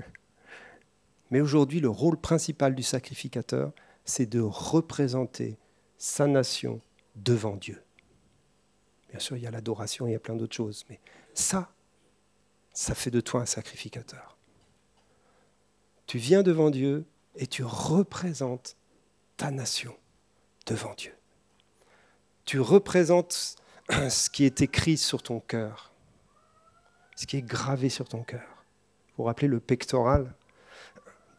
Mais 1.31 1.39
aujourd'hui, 1.39 1.79
le 1.79 1.89
rôle 1.89 2.17
principal 2.17 2.75
du 2.75 2.83
sacrificateur, 2.83 3.71
c'est 4.03 4.25
de 4.25 4.41
représenter 4.41 5.57
sa 5.97 6.27
nation 6.27 6.81
devant 7.15 7.55
Dieu. 7.55 7.81
Bien 9.09 9.19
sûr, 9.19 9.37
il 9.37 9.43
y 9.43 9.47
a 9.47 9.51
l'adoration, 9.51 10.07
il 10.07 10.11
y 10.11 10.15
a 10.15 10.19
plein 10.19 10.35
d'autres 10.35 10.55
choses, 10.55 10.85
mais 10.89 10.99
ça, 11.33 11.71
ça 12.73 12.95
fait 12.95 13.11
de 13.11 13.21
toi 13.21 13.41
un 13.41 13.45
sacrificateur. 13.45 14.37
Tu 16.11 16.17
viens 16.17 16.43
devant 16.43 16.71
Dieu 16.71 17.05
et 17.37 17.47
tu 17.47 17.63
représentes 17.63 18.75
ta 19.37 19.49
nation 19.49 19.95
devant 20.65 20.93
Dieu. 20.93 21.13
Tu 22.43 22.59
représentes 22.59 23.55
ce 23.89 24.29
qui 24.29 24.43
est 24.43 24.59
écrit 24.59 24.97
sur 24.97 25.23
ton 25.23 25.39
cœur, 25.39 25.93
ce 27.15 27.25
qui 27.25 27.37
est 27.37 27.41
gravé 27.41 27.87
sur 27.87 28.09
ton 28.09 28.23
cœur. 28.23 28.65
Vous 29.15 29.23
rappeler 29.23 29.47
le 29.47 29.61
pectoral 29.61 30.35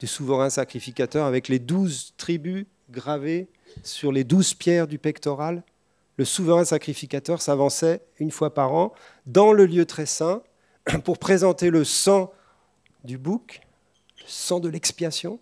du 0.00 0.06
souverain 0.06 0.48
sacrificateur 0.48 1.26
avec 1.26 1.48
les 1.48 1.58
douze 1.58 2.14
tribus 2.16 2.64
gravées 2.88 3.50
sur 3.82 4.10
les 4.10 4.24
douze 4.24 4.54
pierres 4.54 4.88
du 4.88 4.96
pectoral? 4.96 5.64
Le 6.16 6.24
souverain 6.24 6.64
sacrificateur 6.64 7.42
s'avançait 7.42 8.00
une 8.18 8.30
fois 8.30 8.54
par 8.54 8.72
an 8.72 8.94
dans 9.26 9.52
le 9.52 9.66
lieu 9.66 9.84
très 9.84 10.06
saint 10.06 10.42
pour 11.04 11.18
présenter 11.18 11.68
le 11.68 11.84
sang 11.84 12.32
du 13.04 13.18
bouc 13.18 13.60
le 14.22 14.28
sang 14.28 14.60
de 14.60 14.68
l'expiation, 14.68 15.40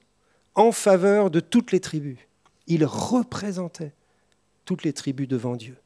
en 0.54 0.72
faveur 0.72 1.30
de 1.30 1.40
toutes 1.40 1.72
les 1.72 1.80
tribus. 1.80 2.18
Il 2.66 2.84
représentait 2.84 3.92
toutes 4.64 4.84
les 4.84 4.92
tribus 4.92 5.28
devant 5.28 5.56
Dieu. 5.56 5.76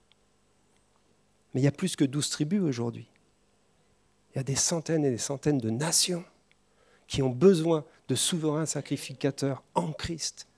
Mais 1.53 1.61
il 1.61 1.65
y 1.65 1.69
a 1.69 1.73
plus 1.73 1.97
que 1.97 2.05
douze 2.05 2.31
tribus 2.31 2.63
aujourd'hui. 2.63 3.09
Il 4.33 4.39
y 4.39 4.41
a 4.41 4.45
des 4.45 4.57
centaines 4.57 5.05
et 5.05 5.11
des 5.11 5.19
centaines 5.19 5.59
de 5.59 5.71
nations 5.71 6.25
qui 7.07 7.23
ont 7.23 7.31
besoin 7.31 7.85
de 8.09 8.15
souverains 8.15 8.67
sacrificateurs 8.67 9.63
en 9.75 9.93
Christ, 9.93 10.49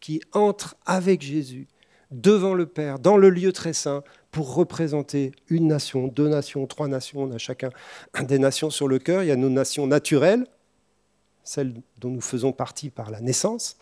qui 0.00 0.20
entrent 0.32 0.76
avec 0.86 1.22
Jésus 1.22 1.66
devant 2.10 2.54
le 2.54 2.66
Père, 2.66 2.98
dans 2.98 3.16
le 3.16 3.30
lieu 3.30 3.52
très 3.52 3.72
saint, 3.72 4.02
pour 4.30 4.54
représenter 4.54 5.32
une 5.48 5.66
nation, 5.66 6.08
deux 6.08 6.28
nations, 6.28 6.66
trois 6.66 6.88
nations. 6.88 7.22
On 7.22 7.32
a 7.32 7.38
chacun 7.38 7.70
des 8.22 8.38
nations 8.38 8.70
sur 8.70 8.88
le 8.88 8.98
cœur. 8.98 9.22
Il 9.22 9.26
y 9.26 9.32
a 9.32 9.36
nos 9.36 9.48
nations 9.48 9.86
naturelles, 9.86 10.46
celle 11.48 11.74
dont 11.98 12.10
nous 12.10 12.20
faisons 12.20 12.52
partie 12.52 12.90
par 12.90 13.10
la 13.10 13.20
naissance. 13.20 13.76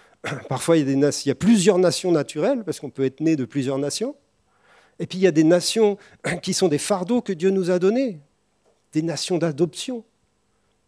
Parfois, 0.48 0.76
il 0.76 0.88
il 0.88 1.28
y 1.28 1.30
a 1.30 1.34
plusieurs 1.34 1.78
nations 1.78 2.12
naturelles, 2.12 2.64
parce 2.64 2.80
qu'on 2.80 2.90
peut 2.90 3.04
être 3.04 3.20
né 3.20 3.36
de 3.36 3.44
plusieurs 3.44 3.78
nations. 3.78 4.16
Et 4.98 5.06
puis, 5.06 5.18
il 5.18 5.22
y 5.22 5.26
a 5.26 5.32
des 5.32 5.44
nations 5.44 5.98
qui 6.42 6.54
sont 6.54 6.68
des 6.68 6.78
fardeaux 6.78 7.22
que 7.22 7.32
Dieu 7.32 7.50
nous 7.50 7.70
a 7.70 7.78
donnés, 7.78 8.20
des 8.92 9.02
nations 9.02 9.38
d'adoption, 9.38 10.04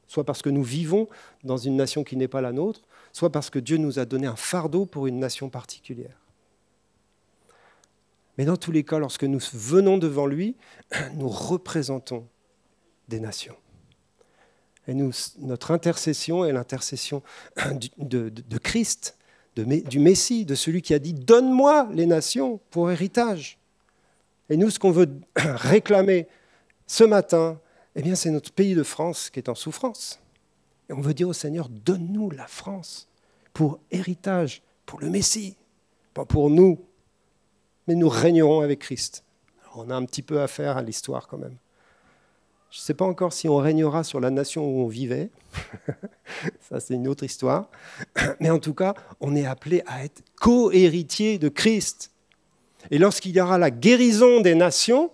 soit 0.07 0.25
parce 0.25 0.43
que 0.43 0.51
nous 0.51 0.65
vivons 0.65 1.09
dans 1.45 1.57
une 1.57 1.77
nation 1.77 2.05
qui 2.05 2.17
n'est 2.17 2.29
pas 2.29 2.41
la 2.41 2.53
nôtre, 2.53 2.83
soit 3.13 3.31
parce 3.31 3.51
que 3.51 3.59
Dieu 3.59 3.77
nous 3.77 3.99
a 3.99 4.05
donné 4.05 4.27
un 4.27 4.37
fardeau 4.37 4.87
pour 4.87 5.07
une 5.07 5.19
nation 5.19 5.49
particulière. 5.49 6.19
Mais 8.39 8.45
dans 8.45 8.57
tous 8.57 8.73
les 8.73 8.85
cas, 8.85 8.99
lorsque 8.99 9.25
nous 9.25 9.41
venons 9.53 9.99
devant 9.99 10.27
lui, 10.27 10.57
nous 11.15 11.29
représentons 11.29 12.27
des 13.09 13.21
nations. 13.21 13.57
Et 14.89 14.95
notre 14.95 15.71
intercession 15.71 16.45
est 16.45 16.53
l'intercession 16.53 17.23
de, 17.99 18.59
Christ, 18.59 19.17
du 19.57 19.99
Messie, 19.99 20.45
de 20.45 20.55
celui 20.55 20.83
qui 20.83 20.95
a 20.95 20.99
dit 20.99 21.13
Donne-moi 21.13 21.89
les 21.93 22.07
nations 22.07 22.61
pour 22.71 22.91
héritage. 22.91 23.59
Et 24.51 24.57
nous, 24.57 24.71
ce 24.71 24.79
qu'on 24.79 24.91
veut 24.91 25.09
réclamer 25.37 26.27
ce 26.87 27.05
matin, 27.05 27.61
eh 27.95 28.03
bien, 28.03 28.15
c'est 28.15 28.31
notre 28.31 28.53
pays 28.53 28.75
de 28.75 28.83
France 28.83 29.31
qui 29.31 29.39
est 29.39 29.49
en 29.49 29.55
souffrance. 29.55 30.19
Et 30.89 30.93
on 30.93 31.01
veut 31.01 31.15
dire 31.15 31.29
au 31.29 31.33
Seigneur 31.33 31.69
Donne-nous 31.69 32.31
la 32.31 32.47
France 32.47 33.09
pour 33.53 33.79
héritage, 33.91 34.63
pour 34.85 35.01
le 35.01 35.11
Messie, 35.11 35.57
pas 36.15 36.25
pour 36.25 36.51
nous, 36.51 36.79
mais 37.87 37.95
nous 37.95 38.09
régnerons 38.09 38.61
avec 38.61 38.81
Christ. 38.81 39.25
on 39.75 39.91
a 39.91 39.95
un 39.95 40.05
petit 40.05 40.23
peu 40.23 40.41
à 40.41 40.49
faire 40.49 40.77
à 40.77 40.83
l'histoire 40.83 41.29
quand 41.29 41.39
même. 41.39 41.57
Je 42.73 42.79
ne 42.79 42.81
sais 42.85 42.95
pas 42.95 43.05
encore 43.05 43.35
si 43.35 43.51
on 43.51 43.59
régnera 43.59 44.03
sur 44.03 44.19
la 44.19 44.31
nation 44.31 44.65
où 44.65 44.81
on 44.81 44.87
vivait. 44.87 45.29
Ça, 46.71 46.81
c'est 46.81 46.95
une 46.95 47.07
autre 47.07 47.23
histoire. 47.23 47.69
Mais 48.41 48.49
en 48.49 48.59
tout 48.59 48.73
cas, 48.73 48.95
on 49.21 49.37
est 49.37 49.45
appelé 49.45 49.83
à 49.87 50.03
être 50.07 50.23
co-héritier 50.41 51.39
de 51.39 51.51
Christ. 51.51 52.13
Et 52.91 52.97
lorsqu'il 52.97 53.37
y 53.37 53.43
aura 53.43 53.59
la 53.59 53.71
guérison 53.71 54.41
des 54.41 54.55
nations, 54.55 55.11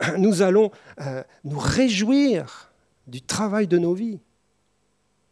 nous 0.18 0.40
allons 0.40 0.70
euh, 1.02 1.22
nous 1.44 1.58
réjouir 1.58 2.72
du 3.06 3.20
travail 3.20 3.66
de 3.66 3.76
nos 3.76 3.92
vies. 3.92 4.18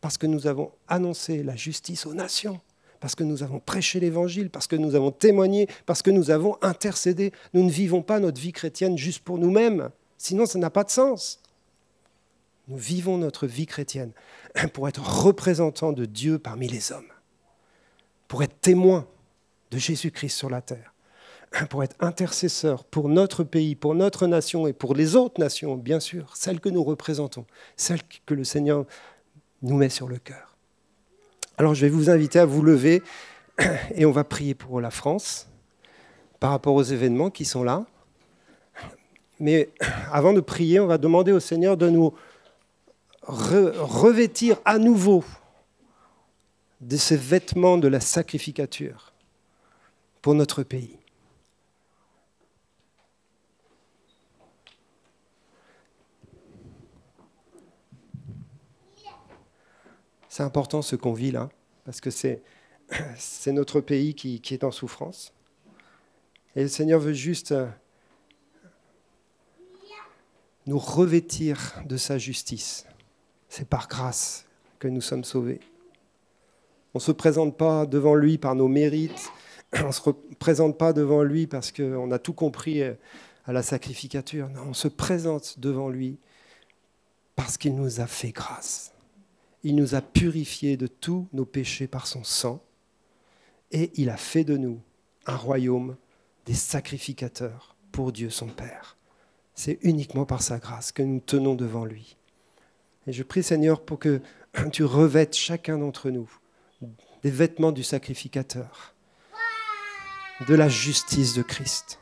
Parce 0.02 0.18
que 0.18 0.26
nous 0.26 0.46
avons 0.46 0.72
annoncé 0.86 1.42
la 1.42 1.56
justice 1.56 2.04
aux 2.04 2.14
nations 2.14 2.60
parce 3.00 3.14
que 3.14 3.24
nous 3.24 3.42
avons 3.42 3.60
prêché 3.60 3.98
l'Évangile, 3.98 4.50
parce 4.50 4.66
que 4.66 4.76
nous 4.76 4.94
avons 4.94 5.10
témoigné, 5.10 5.68
parce 5.86 6.02
que 6.02 6.10
nous 6.10 6.30
avons 6.30 6.58
intercédé. 6.60 7.32
Nous 7.54 7.62
ne 7.62 7.70
vivons 7.70 8.02
pas 8.02 8.20
notre 8.20 8.38
vie 8.38 8.52
chrétienne 8.52 8.98
juste 8.98 9.20
pour 9.20 9.38
nous-mêmes, 9.38 9.88
sinon 10.18 10.44
ça 10.44 10.58
n'a 10.58 10.68
pas 10.68 10.84
de 10.84 10.90
sens. 10.90 11.39
Nous 12.70 12.78
vivons 12.78 13.18
notre 13.18 13.48
vie 13.48 13.66
chrétienne 13.66 14.12
pour 14.72 14.88
être 14.88 15.02
représentants 15.02 15.92
de 15.92 16.04
Dieu 16.04 16.38
parmi 16.38 16.68
les 16.68 16.92
hommes, 16.92 17.12
pour 18.28 18.44
être 18.44 18.60
témoins 18.60 19.08
de 19.72 19.78
Jésus-Christ 19.78 20.36
sur 20.36 20.48
la 20.48 20.62
terre, 20.62 20.94
pour 21.68 21.82
être 21.82 21.96
intercesseurs 21.98 22.84
pour 22.84 23.08
notre 23.08 23.42
pays, 23.42 23.74
pour 23.74 23.96
notre 23.96 24.28
nation 24.28 24.68
et 24.68 24.72
pour 24.72 24.94
les 24.94 25.16
autres 25.16 25.40
nations, 25.40 25.76
bien 25.76 25.98
sûr, 25.98 26.36
celles 26.36 26.60
que 26.60 26.68
nous 26.68 26.84
représentons, 26.84 27.44
celles 27.76 28.02
que 28.24 28.34
le 28.34 28.44
Seigneur 28.44 28.86
nous 29.62 29.76
met 29.76 29.88
sur 29.88 30.06
le 30.06 30.18
cœur. 30.18 30.56
Alors 31.58 31.74
je 31.74 31.84
vais 31.84 31.90
vous 31.90 32.08
inviter 32.08 32.38
à 32.38 32.44
vous 32.44 32.62
lever 32.62 33.02
et 33.96 34.06
on 34.06 34.12
va 34.12 34.22
prier 34.22 34.54
pour 34.54 34.80
la 34.80 34.92
France 34.92 35.48
par 36.38 36.52
rapport 36.52 36.76
aux 36.76 36.84
événements 36.84 37.30
qui 37.30 37.44
sont 37.44 37.64
là. 37.64 37.84
Mais 39.40 39.70
avant 40.12 40.32
de 40.32 40.40
prier, 40.40 40.78
on 40.78 40.86
va 40.86 40.98
demander 40.98 41.32
au 41.32 41.40
Seigneur 41.40 41.76
de 41.76 41.88
nous 41.88 42.14
revêtir 43.30 44.58
à 44.64 44.78
nouveau 44.78 45.24
de 46.80 46.96
ces 46.96 47.16
vêtements 47.16 47.78
de 47.78 47.88
la 47.88 48.00
sacrificature 48.00 49.12
pour 50.22 50.34
notre 50.34 50.62
pays. 50.62 50.96
C'est 60.28 60.44
important 60.44 60.80
ce 60.80 60.96
qu'on 60.96 61.12
vit 61.12 61.32
là, 61.32 61.50
parce 61.84 62.00
que 62.00 62.10
c'est, 62.10 62.42
notre 63.46 63.80
pays 63.80 64.14
qui, 64.14 64.40
qui 64.40 64.54
est 64.54 64.64
en 64.64 64.70
souffrance. 64.70 65.32
Et 66.56 66.62
le 66.62 66.68
Seigneur 66.68 67.00
veut 67.00 67.12
juste 67.12 67.52
euh, 67.52 67.68
nous 70.66 70.78
revêtir 70.78 71.82
de 71.84 71.96
sa 71.96 72.16
justice. 72.16 72.86
C'est 73.50 73.68
par 73.68 73.86
grâce 73.86 74.46
que 74.78 74.88
nous 74.88 75.02
sommes 75.02 75.24
sauvés. 75.24 75.60
On 76.94 76.98
ne 76.98 77.02
se 77.02 77.12
présente 77.12 77.58
pas 77.58 77.84
devant 77.84 78.14
lui 78.14 78.38
par 78.38 78.54
nos 78.54 78.68
mérites 78.68 79.30
on 79.84 79.88
ne 79.88 79.92
se 79.92 80.10
présente 80.38 80.78
pas 80.78 80.92
devant 80.92 81.22
lui 81.22 81.46
parce 81.46 81.70
qu'on 81.70 82.10
a 82.10 82.18
tout 82.18 82.32
compris 82.32 82.82
à 82.82 83.52
la 83.52 83.62
sacrificature. 83.62 84.48
Non, 84.48 84.62
on 84.68 84.74
se 84.74 84.88
présente 84.88 85.58
devant 85.58 85.88
lui 85.88 86.18
parce 87.36 87.56
qu'il 87.56 87.74
nous 87.74 88.00
a 88.00 88.06
fait 88.06 88.32
grâce. 88.32 88.92
Il 89.62 89.76
nous 89.76 89.94
a 89.94 90.00
purifiés 90.00 90.76
de 90.76 90.86
tous 90.86 91.28
nos 91.32 91.44
péchés 91.44 91.86
par 91.86 92.06
son 92.06 92.24
sang 92.24 92.62
et 93.70 93.92
il 93.94 94.10
a 94.10 94.16
fait 94.16 94.44
de 94.44 94.56
nous 94.56 94.80
un 95.26 95.36
royaume 95.36 95.96
des 96.46 96.54
sacrificateurs 96.54 97.76
pour 97.92 98.10
Dieu 98.12 98.30
son 98.30 98.48
Père. 98.48 98.96
C'est 99.54 99.78
uniquement 99.82 100.24
par 100.24 100.42
sa 100.42 100.58
grâce 100.58 100.90
que 100.90 101.02
nous 101.02 101.20
tenons 101.20 101.54
devant 101.54 101.84
lui. 101.84 102.16
Et 103.10 103.12
je 103.12 103.24
prie 103.24 103.42
Seigneur 103.42 103.80
pour 103.80 103.98
que 103.98 104.20
tu 104.72 104.84
revêtes 104.84 105.34
chacun 105.34 105.78
d'entre 105.78 106.10
nous 106.10 106.30
des 107.24 107.30
vêtements 107.32 107.72
du 107.72 107.82
sacrificateur, 107.82 108.94
de 110.46 110.54
la 110.54 110.68
justice 110.68 111.34
de 111.34 111.42
Christ. 111.42 111.98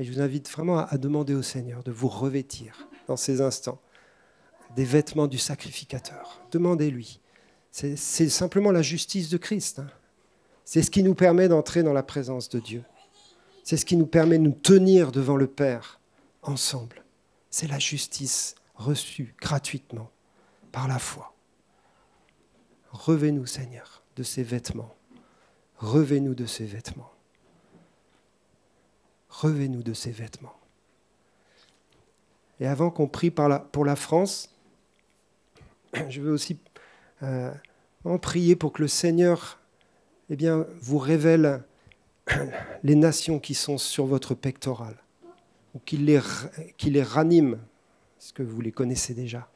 Et 0.00 0.02
je 0.02 0.12
vous 0.12 0.20
invite 0.20 0.50
vraiment 0.50 0.78
à 0.78 0.98
demander 0.98 1.34
au 1.34 1.42
Seigneur 1.42 1.84
de 1.84 1.92
vous 1.92 2.08
revêtir 2.08 2.88
dans 3.06 3.16
ces 3.16 3.40
instants 3.40 3.80
des 4.74 4.84
vêtements 4.84 5.28
du 5.28 5.38
sacrificateur. 5.38 6.42
Demandez-lui. 6.50 7.20
C'est 7.70 7.96
simplement 8.28 8.72
la 8.72 8.82
justice 8.82 9.28
de 9.28 9.36
Christ. 9.36 9.78
Hein. 9.78 9.86
C'est 10.64 10.82
ce 10.82 10.90
qui 10.90 11.04
nous 11.04 11.14
permet 11.14 11.46
d'entrer 11.46 11.84
dans 11.84 11.92
la 11.92 12.02
présence 12.02 12.48
de 12.48 12.58
Dieu. 12.58 12.82
C'est 13.62 13.76
ce 13.76 13.84
qui 13.84 13.96
nous 13.96 14.06
permet 14.06 14.38
de 14.38 14.42
nous 14.42 14.58
tenir 14.60 15.12
devant 15.12 15.36
le 15.36 15.46
Père 15.46 16.00
ensemble. 16.42 17.04
C'est 17.50 17.68
la 17.68 17.78
justice 17.78 18.56
reçue 18.74 19.34
gratuitement 19.40 20.10
par 20.72 20.88
la 20.88 20.98
foi. 20.98 21.34
Revez-nous, 22.90 23.46
Seigneur, 23.46 24.02
de 24.16 24.22
ces 24.22 24.42
vêtements. 24.42 24.94
Revez-nous 25.78 26.34
de 26.34 26.46
ces 26.46 26.64
vêtements. 26.64 27.10
Revez-nous 29.28 29.82
de 29.82 29.92
ces 29.92 30.10
vêtements. 30.10 30.56
Et 32.60 32.66
avant 32.66 32.90
qu'on 32.90 33.08
prie 33.08 33.30
pour 33.30 33.84
la 33.84 33.96
France, 33.96 34.54
je 36.08 36.20
veux 36.20 36.32
aussi 36.32 36.58
euh, 37.22 37.52
en 38.04 38.18
prier 38.18 38.56
pour 38.56 38.72
que 38.72 38.82
le 38.82 38.88
Seigneur 38.88 39.58
eh 40.30 40.36
bien, 40.36 40.66
vous 40.80 40.98
révèle 40.98 41.62
les 42.82 42.94
nations 42.94 43.38
qui 43.38 43.54
sont 43.54 43.78
sur 43.78 44.06
votre 44.06 44.34
pectoral, 44.34 44.96
ou 45.74 45.78
qu'il 45.78 46.06
les, 46.06 46.20
les 46.82 47.02
ranime, 47.02 47.58
parce 48.24 48.32
que 48.32 48.42
vous 48.42 48.62
les 48.62 48.72
connaissez 48.72 49.12
déjà. 49.12 49.46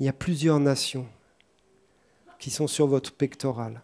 Il 0.00 0.06
y 0.06 0.08
a 0.08 0.12
plusieurs 0.12 0.58
nations 0.58 1.06
qui 2.40 2.50
sont 2.50 2.66
sur 2.66 2.88
votre 2.88 3.12
pectoral. 3.12 3.80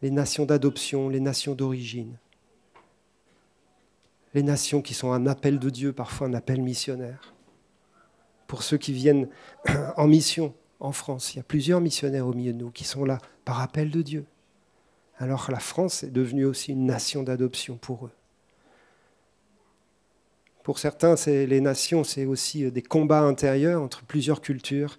Les 0.00 0.10
nations 0.10 0.46
d'adoption, 0.46 1.10
les 1.10 1.20
nations 1.20 1.54
d'origine, 1.54 2.16
les 4.32 4.42
nations 4.42 4.80
qui 4.80 4.94
sont 4.94 5.12
un 5.12 5.26
appel 5.26 5.58
de 5.58 5.68
Dieu, 5.68 5.92
parfois 5.92 6.28
un 6.28 6.32
appel 6.32 6.62
missionnaire. 6.62 7.34
Pour 8.46 8.62
ceux 8.62 8.78
qui 8.78 8.94
viennent 8.94 9.28
en 9.98 10.06
mission, 10.06 10.54
en 10.80 10.92
France. 10.92 11.34
Il 11.34 11.36
y 11.36 11.40
a 11.40 11.44
plusieurs 11.44 11.82
missionnaires 11.82 12.26
au 12.26 12.32
milieu 12.32 12.54
de 12.54 12.58
nous 12.60 12.70
qui 12.70 12.84
sont 12.84 13.04
là 13.04 13.18
par 13.44 13.60
appel 13.60 13.90
de 13.90 14.00
Dieu. 14.00 14.24
Alors 15.18 15.50
la 15.50 15.60
France 15.60 16.02
est 16.02 16.10
devenue 16.10 16.46
aussi 16.46 16.72
une 16.72 16.86
nation 16.86 17.24
d'adoption 17.24 17.76
pour 17.76 18.06
eux. 18.06 18.12
Pour 20.64 20.78
certains, 20.78 21.14
les 21.26 21.60
nations, 21.60 22.04
c'est 22.04 22.24
aussi 22.24 22.64
euh, 22.64 22.70
des 22.70 22.80
combats 22.80 23.20
intérieurs 23.20 23.82
entre 23.82 24.02
plusieurs 24.02 24.40
cultures. 24.40 24.98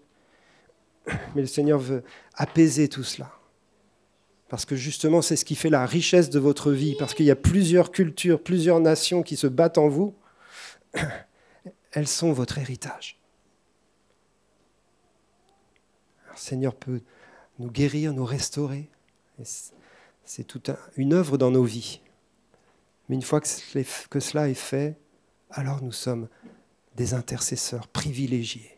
Mais 1.35 1.41
le 1.41 1.47
Seigneur 1.47 1.79
veut 1.79 2.03
apaiser 2.35 2.87
tout 2.87 3.03
cela. 3.03 3.31
Parce 4.47 4.63
que 4.63 4.75
justement, 4.75 5.23
c'est 5.23 5.35
ce 5.35 5.43
qui 5.43 5.55
fait 5.55 5.71
la 5.71 5.87
richesse 5.87 6.29
de 6.29 6.37
votre 6.37 6.71
vie. 6.71 6.95
Parce 6.99 7.15
qu'il 7.15 7.25
y 7.25 7.31
a 7.31 7.35
plusieurs 7.35 7.91
cultures, 7.91 8.41
plusieurs 8.41 8.79
nations 8.79 9.23
qui 9.23 9.35
se 9.35 9.47
battent 9.47 9.79
en 9.79 9.89
vous. 9.89 10.13
Elles 11.91 12.07
sont 12.07 12.31
votre 12.31 12.59
héritage. 12.59 13.19
Seigneur 16.35 16.75
peut 16.75 17.01
nous 17.57 17.71
guérir, 17.71 18.13
nous 18.13 18.25
restaurer. 18.25 18.91
C'est 20.25 20.43
toute 20.43 20.69
une 20.95 21.13
œuvre 21.13 21.39
dans 21.39 21.49
nos 21.49 21.63
vies. 21.63 22.01
Mais 23.09 23.15
une 23.15 23.23
fois 23.23 23.41
que 23.41 24.19
cela 24.19 24.47
est 24.47 24.53
fait, 24.53 24.99
alors 25.55 25.81
nous 25.81 25.91
sommes 25.91 26.27
des 26.95 27.13
intercesseurs 27.13 27.87
privilégiés 27.87 28.77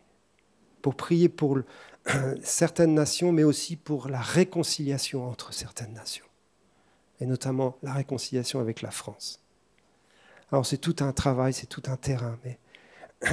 pour 0.82 0.94
prier 0.94 1.28
pour 1.28 1.58
certaines 2.42 2.94
nations, 2.94 3.32
mais 3.32 3.44
aussi 3.44 3.76
pour 3.76 4.08
la 4.08 4.20
réconciliation 4.20 5.28
entre 5.28 5.52
certaines 5.52 5.92
nations, 5.92 6.26
et 7.20 7.26
notamment 7.26 7.76
la 7.82 7.92
réconciliation 7.92 8.60
avec 8.60 8.80
la 8.80 8.90
France. 8.90 9.40
Alors 10.50 10.64
c'est 10.64 10.78
tout 10.78 10.96
un 11.00 11.12
travail, 11.12 11.52
c'est 11.52 11.66
tout 11.66 11.82
un 11.86 11.96
terrain, 11.96 12.38
mais 12.44 12.58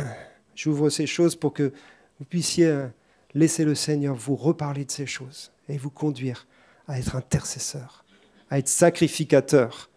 j'ouvre 0.56 0.90
ces 0.90 1.08
choses 1.08 1.36
pour 1.36 1.54
que 1.54 1.72
vous 2.20 2.26
puissiez 2.26 2.90
Laissez 3.36 3.66
le 3.66 3.76
Seigneur 3.76 4.16
vous 4.16 4.38
reparler 4.38 4.86
de 4.86 4.92
ces 4.92 5.06
choses 5.06 5.52
et 5.68 5.78
vous 5.78 5.90
conduire 5.90 6.48
à 6.88 6.98
être 6.98 7.18
intercesseur, 7.18 8.06
à 8.50 8.60
être 8.60 8.70
sacrificateur. 8.70 9.90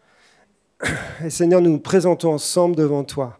Et 1.24 1.30
Seigneur, 1.30 1.60
nous 1.60 1.70
nous 1.70 1.78
présentons 1.78 2.32
ensemble 2.32 2.76
devant 2.76 3.04
toi, 3.04 3.38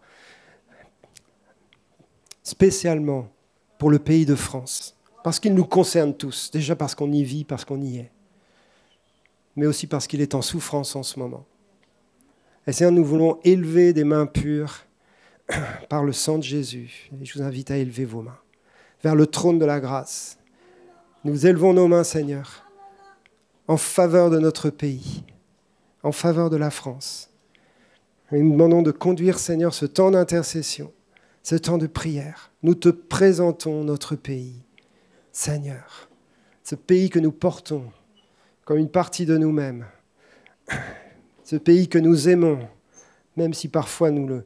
spécialement 2.43 3.29
pour 3.77 3.89
le 3.89 3.99
pays 3.99 4.25
de 4.25 4.35
France, 4.35 4.95
parce 5.23 5.39
qu'il 5.39 5.53
nous 5.53 5.65
concerne 5.65 6.13
tous, 6.15 6.51
déjà 6.51 6.75
parce 6.75 6.95
qu'on 6.95 7.11
y 7.11 7.23
vit, 7.23 7.43
parce 7.43 7.65
qu'on 7.65 7.81
y 7.81 7.97
est, 7.97 8.11
mais 9.55 9.65
aussi 9.65 9.87
parce 9.87 10.07
qu'il 10.07 10.21
est 10.21 10.35
en 10.35 10.41
souffrance 10.41 10.95
en 10.95 11.03
ce 11.03 11.19
moment. 11.19 11.45
Et 12.67 12.71
Seigneur, 12.71 12.91
nous 12.91 13.05
voulons 13.05 13.39
élever 13.43 13.93
des 13.93 14.03
mains 14.03 14.25
pures 14.25 14.85
par 15.89 16.03
le 16.03 16.13
sang 16.13 16.37
de 16.37 16.43
Jésus. 16.43 17.09
Et 17.19 17.25
je 17.25 17.37
vous 17.37 17.43
invite 17.43 17.71
à 17.71 17.77
élever 17.77 18.05
vos 18.05 18.21
mains 18.21 18.37
vers 19.03 19.15
le 19.15 19.27
trône 19.27 19.59
de 19.59 19.65
la 19.65 19.79
grâce. 19.79 20.37
Nous 21.23 21.45
élevons 21.45 21.73
nos 21.73 21.87
mains, 21.87 22.03
Seigneur, 22.03 22.65
en 23.67 23.77
faveur 23.77 24.29
de 24.29 24.39
notre 24.39 24.69
pays, 24.69 25.23
en 26.03 26.11
faveur 26.11 26.49
de 26.49 26.57
la 26.57 26.69
France. 26.69 27.28
Nous 28.31 28.51
demandons 28.51 28.83
de 28.83 28.91
conduire, 28.91 29.39
Seigneur, 29.39 29.73
ce 29.73 29.87
temps 29.87 30.11
d'intercession, 30.11 30.93
ce 31.41 31.55
temps 31.55 31.79
de 31.79 31.87
prière. 31.87 32.51
Nous 32.61 32.75
te 32.75 32.89
présentons 32.89 33.83
notre 33.83 34.15
pays, 34.15 34.61
Seigneur, 35.31 36.09
ce 36.63 36.75
pays 36.75 37.09
que 37.09 37.17
nous 37.17 37.31
portons 37.31 37.91
comme 38.65 38.77
une 38.77 38.91
partie 38.91 39.25
de 39.25 39.35
nous-mêmes, 39.35 39.87
ce 41.43 41.55
pays 41.55 41.89
que 41.89 41.97
nous 41.97 42.29
aimons, 42.29 42.59
même 43.35 43.55
si 43.55 43.67
parfois 43.67 44.11
nous 44.11 44.43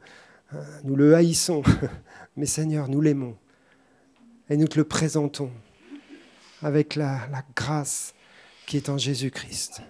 le, 0.85 1.15
haïssons, 1.15 1.61
mais 2.37 2.45
Seigneur, 2.45 2.87
nous 2.87 3.01
l'aimons 3.01 3.35
et 4.49 4.55
nous 4.55 4.67
te 4.67 4.77
le 4.77 4.85
présentons 4.85 5.51
avec 6.61 6.95
la 6.95 7.19
grâce 7.53 8.13
qui 8.65 8.77
est 8.77 8.87
en 8.87 8.97
Jésus-Christ. 8.97 9.81